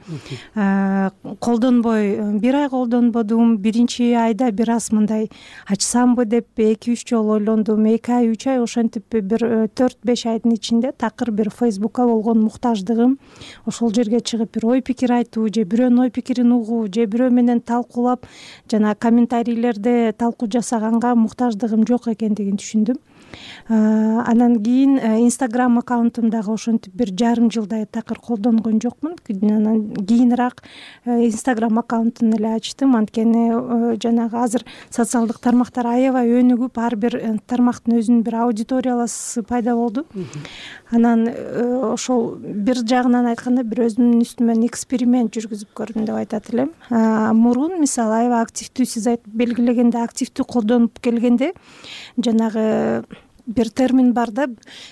[1.40, 3.58] колдонбой бир ай колдонбодум.
[3.58, 5.30] Биринчи айда бир аз мындай
[5.68, 7.86] ачсамбы деп эки үч жолу ойлондум.
[7.86, 12.42] Эки ай үч ай ошентип бир э, төрт беш айдын ичинде такыр бир фейсбукка болгон
[12.42, 13.18] муктаждыгым
[13.66, 17.62] ошол жерге чыгып бир ой пикир айтуу же бирөөнүн ой пикирин угуу же бирөө менен
[17.62, 18.26] талкуулап
[18.72, 22.98] жана комментарийлерде талкуу жасаганга муктаждыгым жок экендигин түшүндүм
[23.68, 29.16] анан кийин инстаграм аккаунтум дагы ошентип бир жарым жылдай такыр колдонгон жокмун.
[29.30, 30.64] Анан кийинирээк
[31.06, 32.96] э, инстаграм аккаунтун эле ачтым.
[32.96, 39.44] Анткени э, жанагы азыр социалдык тармактар аябай өнүгүп ар бир э, тармактын өзүнүн бир аудиторияласы
[39.44, 40.06] пайда болду.
[40.92, 41.28] Анан
[41.92, 46.74] ошол бир жагынан айтканда бир өзүмдүн үстүмөн эксперимент жүргүзүп көрдүм деп айтат элем.
[46.90, 51.54] Мурун мисалы аябай активдүү сиз белгилегендей активдүү колдонуп келгенде
[52.18, 53.04] жанагы
[53.56, 54.48] бир термин бар да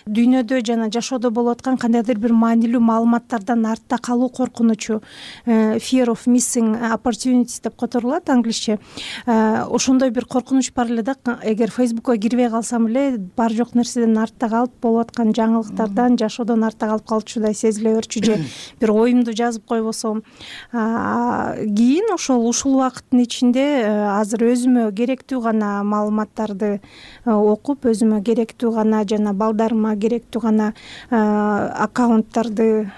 [0.07, 5.01] дүйнөдө жана жашоодо болуп аткан кандайдыр бир маанилүү маалыматтардан артта калуу коркунучу
[5.45, 8.79] э, fear of missing opportunity деп которулат англисче.
[9.25, 14.17] Э, ошондой бир коркунуч бар эле да эгер фейсбукка кирбей калсам эле бар жок нерседен
[14.17, 18.37] артта калып болуп аткан жаңылыктардан жашоодон артта калып калчудай сезиле берчү же
[18.79, 20.23] бир оюмду жазып койбосом.
[20.71, 23.89] Кийин ошол ушул убакыттын ичинде э,
[24.19, 26.79] азыр өзүмө керектүү гана маалыматтарды
[27.25, 30.73] окуп өзүмө керек керектүү гана жана балдарыма керектүү гана
[31.09, 32.89] аккаунттарды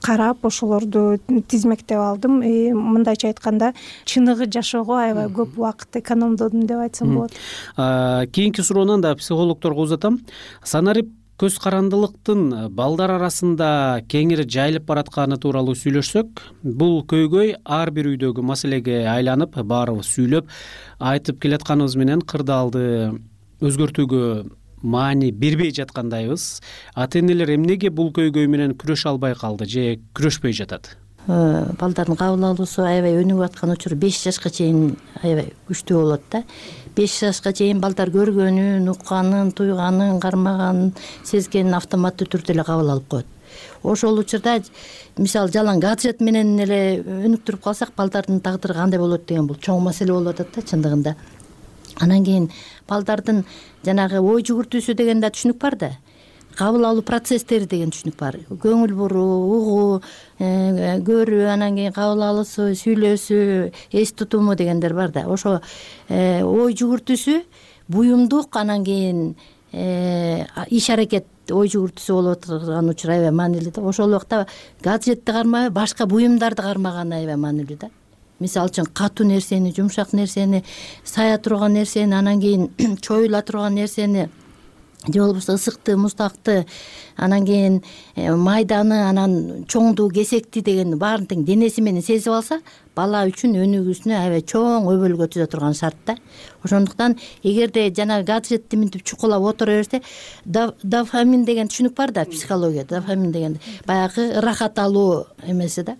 [0.00, 1.18] карап ошолорду
[1.48, 2.42] тизмектеп алдым.
[2.42, 3.74] И мындайча айтканда
[4.04, 7.32] чыныгы жашоого аябай көп убакыт экономдодум деп айтсам болот.
[8.32, 10.20] Кийинки суроону анда психологдорго узатам.
[10.64, 18.42] Санарип көз карандылыктын балдар арасында кеңири жайылып баратканы тууралуу сүйлөшсөк бул көйгөй ар бир үйдөгү
[18.42, 20.50] маселеге айланып баарыбыз сүйлөп
[20.98, 23.14] айтып келатканыбыз менен кырдаалды
[23.62, 24.24] өзгөртүүгө
[24.82, 26.60] маани бербей жаткандайбыз.
[26.94, 30.96] Ата энелер эмнеге бул көйгөй менен күрөшө албай калды же күрөшпөй жатат?
[31.28, 36.42] Э, балдардын кабыл алуусу аябай өнүгүп аткан учур беш жашка чейин аябай күчтүү болот да.
[36.96, 40.94] Беш жашка чейин балдар көргөнүн укканын туйганын кармаганын
[41.28, 43.34] сезгенин автоматтуу түрдө эле кабыл алып коет.
[43.82, 44.56] Ошол учурда
[45.18, 50.16] мисалы жалаң гаджет менен эле өнүктүрүп калсак балдардын тагдыры кандай болот деген бул чоң маселе
[50.16, 51.14] болуп атат да чындыгында
[52.00, 52.50] анан кийин
[52.88, 53.44] балдардын
[53.86, 55.90] жанагы ой жүгүртүүсү деген да түшүнүк бар да.
[56.58, 58.40] Кабыл алуу процесстери деген түшүнүк бар.
[58.50, 60.00] Көңүл буруу угуу
[60.38, 63.70] э, көрүү анан кийин кабыл алуусу сүйлөшүү
[64.00, 65.26] эс тутуму дегендер бар да.
[65.30, 65.60] Ошо
[66.08, 67.42] э, ой жүгүртүүсү
[67.88, 69.36] буюмдук анан кийин
[69.72, 73.86] э, иш аракет ой жүгүртүүсү болуп аткан учур аябай маанилүү да.
[73.86, 74.46] Ошол убакта
[74.82, 77.94] гаджетти кармабай башка буюмдарды кармаган аябай маанилүү да
[78.40, 80.64] мисалы үчүн катуу нерсени жумшак нерсени
[81.04, 84.28] сая турган нерсени анан кийин чоюла турган нерсени
[85.06, 86.66] же болбосо ысыкты муздакты
[87.16, 87.82] анан кийин
[88.16, 92.60] э, майданы анан чоңду кесекти дегенди баарын тең денеси менен сезип алса
[92.96, 96.16] бала үчүн өнүгүүсүнө аябай чоң өбөлгө өтүзө турган шарт да.
[96.66, 100.02] Ошондуктан эгерде жанагы гаджетти мынтип чукулап отура берсе
[100.44, 105.96] дофамин деген түшүнүк бар да психологияда дофамин деген баягы ырахат алуу эмеси да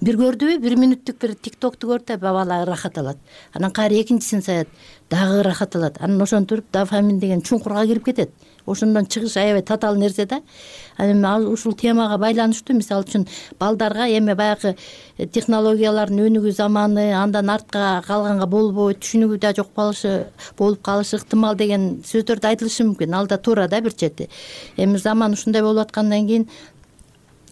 [0.00, 3.18] бир көрдүбү бир мүнөттүк бир тик токту көрдү да бала ырахат алат.
[3.54, 4.68] Анан кайра экинчисин саят
[5.10, 5.96] дагы ырахат алат.
[6.00, 8.30] Анан ошентип дофамин деген чуңкурга кирип кетет.
[8.66, 10.40] Ошондон чыгыш аябай татаал нерсе да.
[10.96, 13.26] Анан эми ушул темага байланыштуу мисалы үчүн
[13.58, 14.76] балдарга эми баягы
[15.18, 21.56] э, технологиялардын өнүгүү заманы андан артка калганга болбойт түшүнүгү да жок калышы болуп калышы ыктымал
[21.56, 23.14] деген сөздөр да айтылышы мүмкүн.
[23.14, 24.28] Ал да туура да бир чети.
[24.76, 26.48] Эми заман ушундай болуп аткандан кийин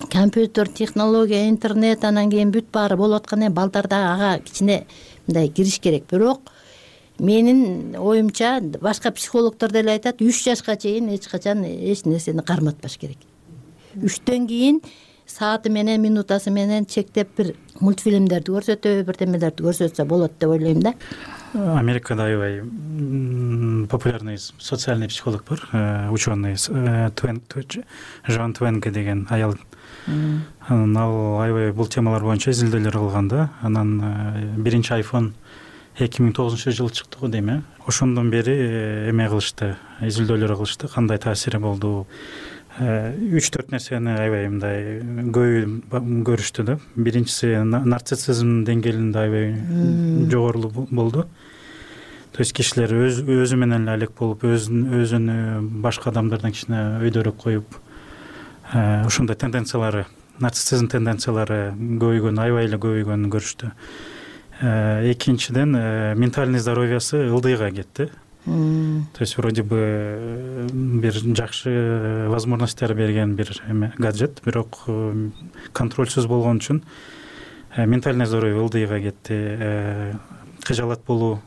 [0.07, 4.87] компьютер технология интернет анан кийин бүт баары болуп аткандан кийин балдар дагы ага кичине
[5.27, 6.05] мындай кириш керек.
[6.11, 6.41] Бирок
[7.19, 13.19] менин оюмча башка психологдор деле айтат үч жашка чейин эч качан эч нерсени карматпаш керек.
[13.97, 14.81] Үчтөн кийин
[15.27, 20.95] сааты менен минутасы менен чектеп бир мультфильмдерди көрсөтөбү бирдемелерди көрсөтсө болот деп ойлойм да.
[21.55, 22.63] Америкада аябай
[23.89, 27.83] популярный социальный психолог бар э, ученый э,
[28.27, 29.57] жон твенге деген аял
[30.69, 35.33] анан ал аябай бул темалар боюнча изилдөөлөр кылган да анан э, биринчи айфон
[35.99, 37.63] эки миң тогузунчу жылы чыкты го дейм э.
[37.87, 40.89] Ошондон бери э, эме кылышты изилдөөлөр кылышты.
[40.89, 42.07] Кандай таасири болду?
[42.79, 45.01] Э, үч төрт нерсени аябай мындай
[45.35, 46.79] көбү көрүштү да.
[46.95, 51.27] Биринчиси нарциссизм деңгээлинде аябай жогору болду.
[52.33, 57.81] То есть кишилер өзү менен эле алек болуп өзүнү башка адамдардан кичине өйдөрөөк коюп
[58.73, 60.07] ошондой тенденциялары
[60.41, 63.73] нарциссизм тенденциялары көбөйгөнү аябай эле көбөйгөнүн көрүштү.
[64.61, 68.11] Э, экинчиден э, ментальный здоровьясы ылдыйга кетти.
[68.45, 74.79] То есть вроде бы э, бир жакшы возможностьтер берген бир эме гаджет бирок
[75.73, 76.83] контрольсуз болгон үчүн
[77.77, 80.17] ментальный здоровье ылдыйга кетти
[80.65, 81.43] кыжаалат болуу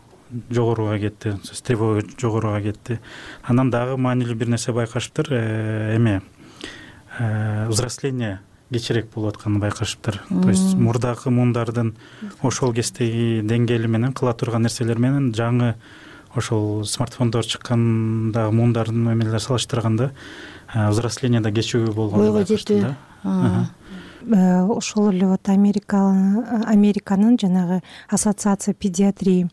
[0.50, 1.34] жогоруга кетти
[1.66, 3.00] тревога жогоруга кетти.
[3.44, 5.34] Анан дагы маанилүү бир нерсе байкашыптыр
[5.96, 6.22] эме
[7.70, 8.40] взросление
[8.72, 11.96] кечирээк болуп атканын байкашыптыр то есть мурдагы муундардын
[12.42, 15.76] ошол кездеги деңгээли менен кыла турган нерселер менен жаңы
[16.36, 20.12] ошол смартфондор чыккандагы муундардын салыштырганда
[20.74, 22.96] взросление да кечүүгө болгон ойго жетүү.
[24.22, 25.98] Э, ошол эле вот америка
[26.68, 29.50] американын жанагы ассоциация педиатрии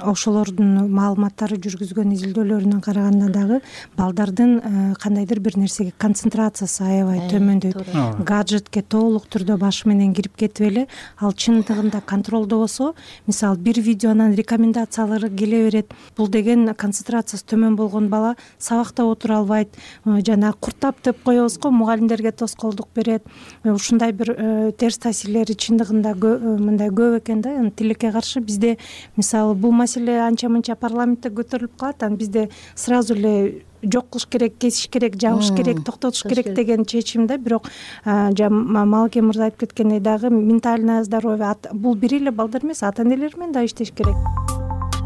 [0.00, 3.60] ошолордун маалыматтары жүргүзгөн изилдөөлөрүнөн караганда дагы
[3.96, 8.24] балдардын э, кандайдыр бир нерсеге концентрациясы аябай э, төмөндөйт.
[8.24, 10.86] гаджетке толук түрдө башы менен кирип кетип эле
[11.18, 12.94] ал чындыгында контролдобосо
[13.26, 15.92] мисалы бир видеонун рекомендациялары келе берет.
[16.16, 19.68] Бул деген концентрациясы төмөн болгон бала сабакта отура албайт.
[20.04, 23.24] Жанагы куртап деп коебуз го мугалимдерге тоскоолдук берет.
[23.64, 28.40] Ушундай бир э, терс таасирлери чындыгында э, мындай көп экен да тилекке каршы.
[28.40, 28.78] Бизде
[29.16, 34.58] мисалы бул маселе анча мынча парламентте көтөрүлүп калат анан бизде сразу эле жок кылыш керек
[34.58, 37.36] кесиш керек жабыш керек токтотуш керек деген чечим да.
[37.38, 37.68] Бирок
[38.04, 43.52] малыке мырза айтып кеткендей дагы ментальное здоровье бул бир эле балдар эмес ата энелер менен
[43.52, 44.16] дагы иштеш керек.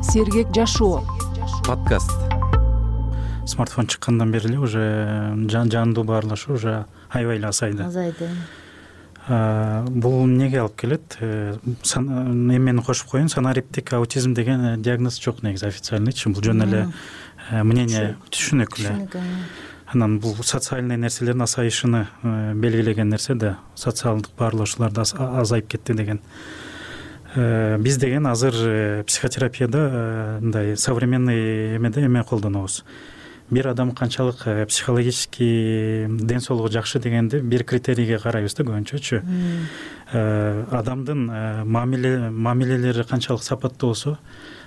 [0.02, 1.02] Сергек жашоо
[1.66, 2.10] подкаст.
[3.46, 7.82] Смартфон чыккандан бери эле уже жандуу баарлашуу уже аябай эле азайды.
[7.82, 8.28] Азайды
[9.28, 11.16] бул эмнеге алып келет?
[11.20, 16.88] Э, эмени кошуп коеюн санариптик аутизм деген э, диагноз жок негизи официальныйчы бул жөн эле
[17.50, 19.08] э, мнение түшүнүк эле.
[19.86, 26.20] Анан бул социальный нерселердин азайышыны белгилеген нерсе да социалдык баарлашуулар да азайып кетти деген.
[27.34, 32.84] Биз деген азыр психотерапияда мындай современный эмеде эме колдонобуз
[33.52, 39.20] бир адам канчалык э, психологический ден соолугу жакшы дегенди бир критерийге карайбыз да көбүнчөчү.
[40.12, 44.18] Э, адамдын э, мамилелери канчалык сапаттуу болсо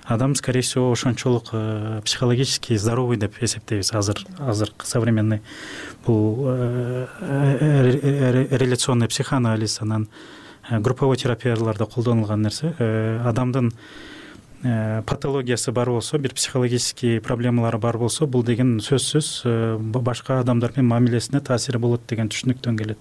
[0.04, 1.50] адам скорее всего ошончолук
[2.04, 3.92] психологический здоровый деп эсептейбиз.
[3.92, 5.42] Азыр азыркы современный
[6.06, 6.46] бул
[8.54, 10.08] реляционный психоанализ анан
[10.70, 12.68] групповой терапияларда колдонулган нерсе
[13.24, 14.15] адамдын Э,
[15.06, 20.88] патологиясы бар болсо бир психологический проблемалары бар болсо бул деген сөзсүз э, башка адамдар менен
[20.88, 22.98] мамилесине таасири болот деген түшүнүктөн келет.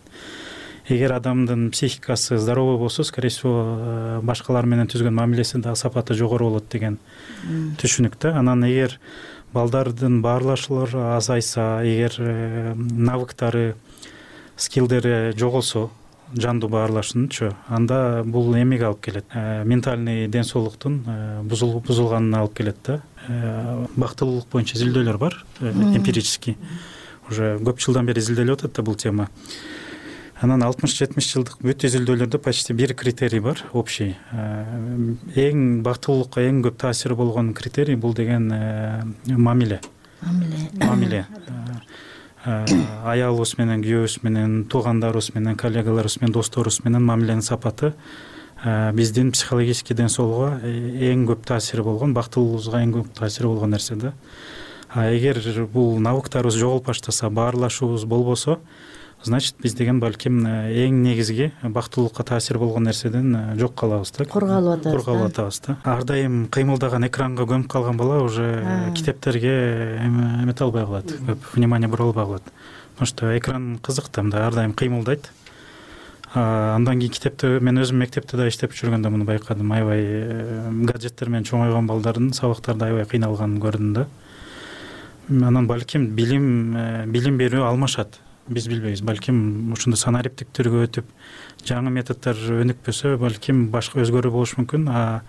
[0.88, 6.49] Эгер адамдын психикасы здоровый болсо скорее всего э, башкалар менен түзгөн мамилеси дагы сапаты жогору
[6.49, 6.99] болот деген
[7.82, 8.38] түшүнүк да.
[8.39, 8.99] Анан эгер
[9.53, 13.76] балдардын баарлашуулары азайса эгер навыктары
[14.57, 15.89] скиллдери жоголсо
[16.34, 19.26] жандуу баарлашуучу анда бул эмеге алып келет.
[19.34, 21.03] Э, ментальный ден соолуктун
[21.43, 23.01] бузулганына алып келет да.
[23.95, 26.57] Бактылуулук боюнча изилдөөлөр бар эмпирический.
[27.30, 29.30] Уже көп жылдан бери изилделип атат да бул тема.
[30.41, 34.15] Анан алтымыш жетимиш жылдык бүт изилдөөлөрдө почти бир критерий бар общий.
[34.34, 38.49] Эң бактылуулукка эң көп таасири болгон критерий бул деген
[39.28, 39.80] мамиле.
[40.21, 40.69] Мамиле.
[40.73, 41.26] Мамиле
[43.12, 47.93] аялыбыз менен күйөөбүз менен туугандарыбыз менен коллегаларыбыз менен досторубуз менен мамиленин сапаты
[48.93, 54.14] биздин психологический ден соолугуга эң көп таасири болгон бактылуулугубузга эң көп таасири болгон нерсе да.
[54.96, 55.41] Эгер
[55.74, 58.60] бул навыктарыбыз жоголуп баштаса баарлашуубуз болбосо
[59.24, 64.26] значит биз деген балким э, эң негизги бактылуулукка таасир болгон нерседен э, жок калабыз да.
[64.26, 65.78] Кургалып атабыз кургалып атабыз да.
[65.84, 72.03] Ар дайым кыймылдаган экранга көмүп калган бала уже китептерге эмете албай калат көп внимание бура
[72.03, 72.43] албай калат.
[72.93, 75.32] Потому что экран кызык да мындай ар дайым кыймылдайт.
[76.34, 79.72] Андан кийин китепте мен өзүм мектепте да иштеп жүргөндө муну байкадым.
[79.72, 84.07] Аябай э, гаджеттер менен чоңойгон балдардын сабактарда аябай кыйналганын көрдүм да.
[85.30, 86.76] Анан балким билим
[87.09, 91.08] билим берүү алмашат биз билбейбиз балким ушундай санариптик түргө өтүп
[91.66, 94.86] жаңы методдор өнүкпөсө балким башка өзгөрүү болушу мүмкүн.
[94.89, 95.24] А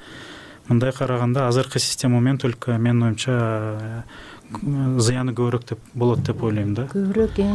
[0.69, 4.05] мындай караганда азыркы система менен только менин оюмча
[4.53, 6.89] зыяны көбүрөөк деп болот деп ойлойм да.
[6.93, 7.51] Көбүрөөк э.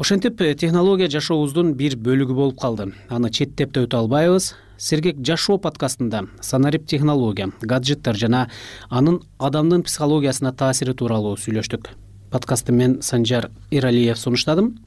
[0.00, 2.94] Ошентип технология жашообуздун бир бөлүгү болуп калды.
[3.12, 8.46] Аны четтеп да өтө албайбыз сергек жашоо подкастында санарип технология гаджеттер жана
[8.88, 11.90] анын адамдын психологиясына таасири тууралуу сүйлөштүк.
[12.30, 14.78] Подкастты мен санжар эралиев сунуштадым.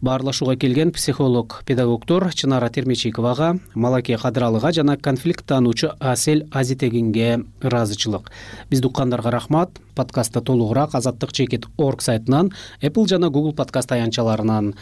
[0.00, 8.30] Баарлашууга келген психолог педагогдор чынара термечиковага малаке кадыралыга жана конфликт таануучу асель азитегинге ыраазычылык.
[8.70, 9.70] Бизди уккандарга рахмат.
[9.96, 14.74] Подкастты толугураак азаттык чекит орг сайтынан apple жана google подкаст аянтчаларынан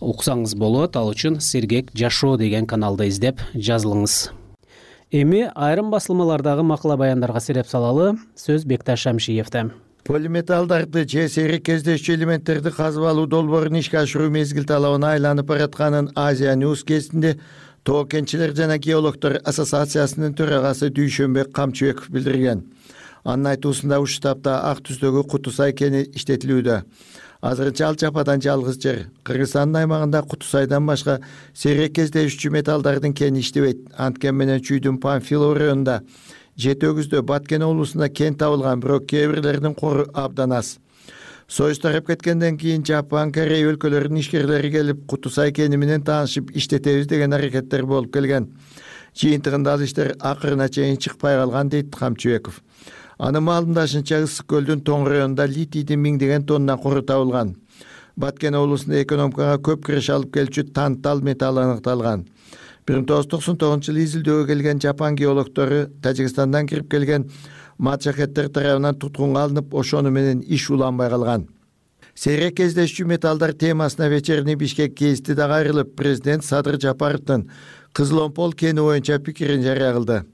[0.00, 4.30] уксаңыз болот ал үчүн сергек жашоо деген каналды издеп жазылыңыз.
[5.10, 9.70] Эми айрым басылмалардагы макала баяндарга сереп салалы сөз бекташ шамшиевде
[10.08, 16.54] полиметаллдарды же сейрек кездешчү элементтерди казып алуу долбоорун ишке ашыруу мезгил талабына айланып баратканын азия
[16.56, 17.34] ньюс кезинде
[17.84, 22.64] тоо кенчилер жана геологдор ассоциациясынын төрагасы дүйшөнбек камчыбеков билдирген.
[23.24, 26.80] Анын айтуусунда ушул таапта ак түстөгү куту сай кени иштетилүүдө
[27.40, 29.06] азырынча ал жападан жалгыз жер.
[29.24, 31.20] Кыргызстандын аймагында куту сайдан башка
[31.54, 33.84] сейрек кездешүүчү металлдардын кени иштебейт.
[33.96, 36.02] Анткени менен чүйдүн памфилов районунда
[36.56, 40.78] жети өгүздө баткен облусунда кен табылган бирок кээ бирлеринин кору абдан аз.
[41.48, 47.06] Союз тарап кеткенден кийин жапон корей өлкөлөрүнүн ишкерлери келип куту сай кени менен таанышып иштетебиз
[47.06, 48.50] деген аракеттер болуп келген.
[49.16, 52.60] Жыйынтыгында ал иштер акырына чейин чыкпай калган дейт камчыбеков
[53.18, 57.56] анын маалымдашынча ысык көлдүн тоң районунда литийдин миңдеген тонна кору табылган.
[58.16, 62.26] Баткен облусунда экономикага көп киреш алып келчү тантал металл аныкталган.
[62.86, 67.26] бир миң тогуз жүз токсон тогузунчу жылы изилдөөгө келген жапон геологдору тажикстандан кирип келген
[67.78, 71.48] маджахеттер тарабынан туткунга алынып ошону менен иш уланбай калган.
[72.14, 77.50] Сейрек кездешчү металлдар темасына вечерний бишкек гезити дагы айрылып президент садыр жапаровдун
[77.92, 80.24] кызыл омпол кени боюнча пикирин жарыя кылды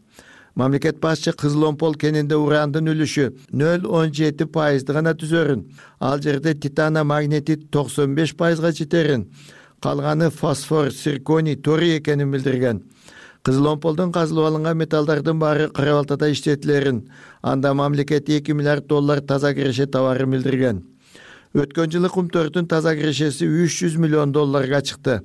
[0.55, 5.65] мамлекет башчы кызыл омпол кенинде урандын үлүшү нөл он жети пайызды гана түзөрүн.
[6.01, 9.31] Ал жерде титана магнетит токсон беш пайызга жетерин.
[9.83, 12.83] Калганы фосфор цирконий торий экенин билдирген.
[13.43, 17.11] Кызыл омполдон казылып алынган металлдардын баары кара балтада иштетилерин.
[17.43, 20.85] Анда мамлекет эки миллиард доллар таза киреше табарын билдирген.
[21.55, 25.21] Өткөн жылы кумтөрдүн таза кирешеси үч жүз миллион долларга чыкты.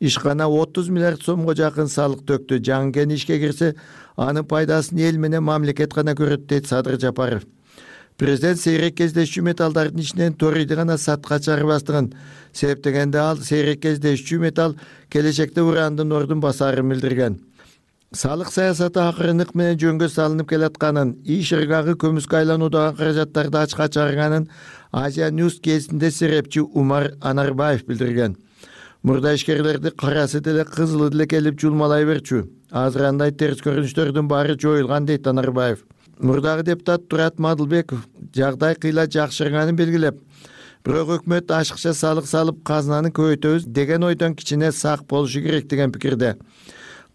[0.00, 2.60] Ишкана отуз миллиард сомго жакын салык төктү.
[2.64, 3.74] Жаңы кен ишке кирсе
[4.16, 7.44] анын пайдасын эл менен мамлекет гана көрөт дейт садыр жапаров.
[8.16, 12.14] Президент сейрек кездешчү металлдардын ичинен торийди гана сатка чыгарбастыгын
[12.52, 14.76] себептегенде ал сейрек кездешчү металл
[15.10, 17.38] келечекте урандын ордун басаарын билдирген.
[18.14, 24.48] Салык саясаты акырынык менен жөнгө салынып келатканын иш ыргагы көмүскө айлануудагы каражаттарды ачка чыгарганын
[24.92, 28.38] азия ньюс кезинде серепчи умар анарбаев билдирген.
[29.02, 35.06] Мурда ишкерлерди карасы деле кызылы деле келип жулмалай берчү азыр андай терс көрүнүштөрдүн баары жоюлган
[35.06, 35.84] дейт анарбаев.
[36.18, 40.20] Мурдагы депутат турат мадылбеков жагдай кыйла жакшырганын белгилеп
[40.86, 46.36] бирок өкмөт ашыкча салык салып казынаны көбөйтөбүз деген ойдон кичине сак болушу керек деген пикирде.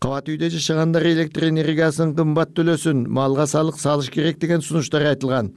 [0.02, 5.54] Кабат үйдө жашагандар электр энергиясын кымбат төлөсүн малга салык салыш керек деген сунуштар айтылган.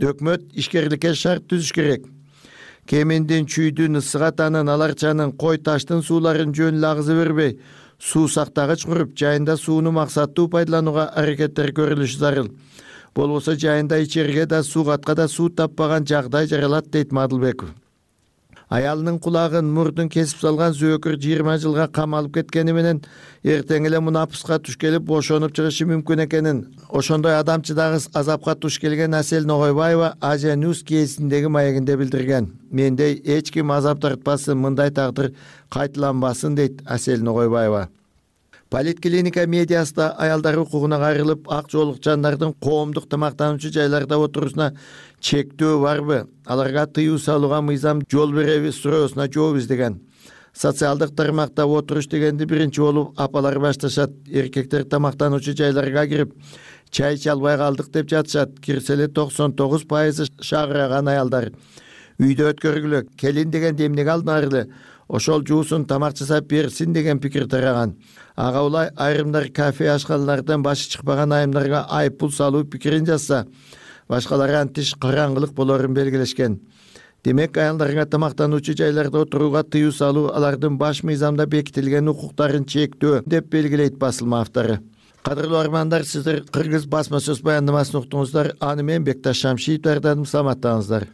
[0.00, 2.06] Өкмөт ишкерликке шарт түзүш керек.
[2.88, 7.58] Кеминдин чүйдүн ысык атанын ал арчанын кой таштын сууларын жөн эле агыза бербей
[8.02, 12.50] суу сактагыч куруп жайында сууну максаттуу пайдаланууга аракеттер көрүлүшү зарыл.
[13.14, 17.70] Болбосо жайында ичерге да суугатка да суу таппаган жагдай жаралат дейт мадылбеков
[18.72, 23.02] аялынын кулагын мурдун кесип салган зөөкүр жыйырма жылга камалып кеткени менен
[23.44, 26.64] эртең эле мунапыска туш келип бошонуп чыгышы мүмкүн экенин.
[26.88, 32.52] Ошондой адамчыдагы азапка туш келген асель ногойбаева азия ньюс кесиндеги маегинде билдирген.
[32.70, 35.34] Мендей эч ким азап тартпасын мындай тагдыр
[35.68, 37.88] кайталанбасын дейт асель ногойбаева
[38.72, 44.70] политклиника медиасында аялдар укугуна кайрылып ак жоолук жандардын коомдук тамактануучу жайларда отурушуна
[45.20, 46.22] чектөө барбы.
[46.46, 50.00] Аларга тыюу салууга мыйзам жол береби суроосуна жооп издеген.
[50.56, 56.32] Социалдык тармакта отуруш дегенди биринчи болуп апалар башташат эркектер тамактануучу жайларга кирип
[56.90, 58.58] чай иче албай калдык деп жатышат.
[58.60, 61.52] Кирсе эле токсон тогуз пайызы шагыраган аялдар.
[62.20, 64.66] Үйдө өткөргүлө келин дегенди эмнеге алдыңар эле
[65.12, 67.96] ошол жуусун тамак жасап берсин деген пикир тараган.
[68.34, 73.46] Ага улай айрымдар кафе ашканалардан башы чыкпаган айымдарга айып пул салуу пикирин жазса
[74.08, 76.60] башкалары антиш караңгылык болорун белгилешкен.
[77.24, 83.98] Демек аялдарга тамактануучу жайларда отурууга тыюу салуу алардын баш мыйзамда бекитилген укуктарын чектөө деп белгилейт
[83.98, 84.80] басылма автору.
[85.22, 88.56] Кадырлуу армандар сиздер кыргыз басма сөз баяндамасын уктуңуздар.
[88.58, 91.06] Аны мен бекташ шамшиев даярдадым саламаттаңыздар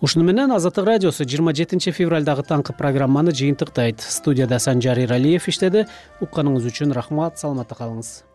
[0.00, 4.00] ушуну менен азаттык радиосу жыйырма жетинчи февралдагы таңкы программаны жыйынтыктайт.
[4.00, 5.86] Студияда санжар эралиев иштеди.
[6.22, 8.27] Укканыңыз үчүн рахмат саламатта калыңыз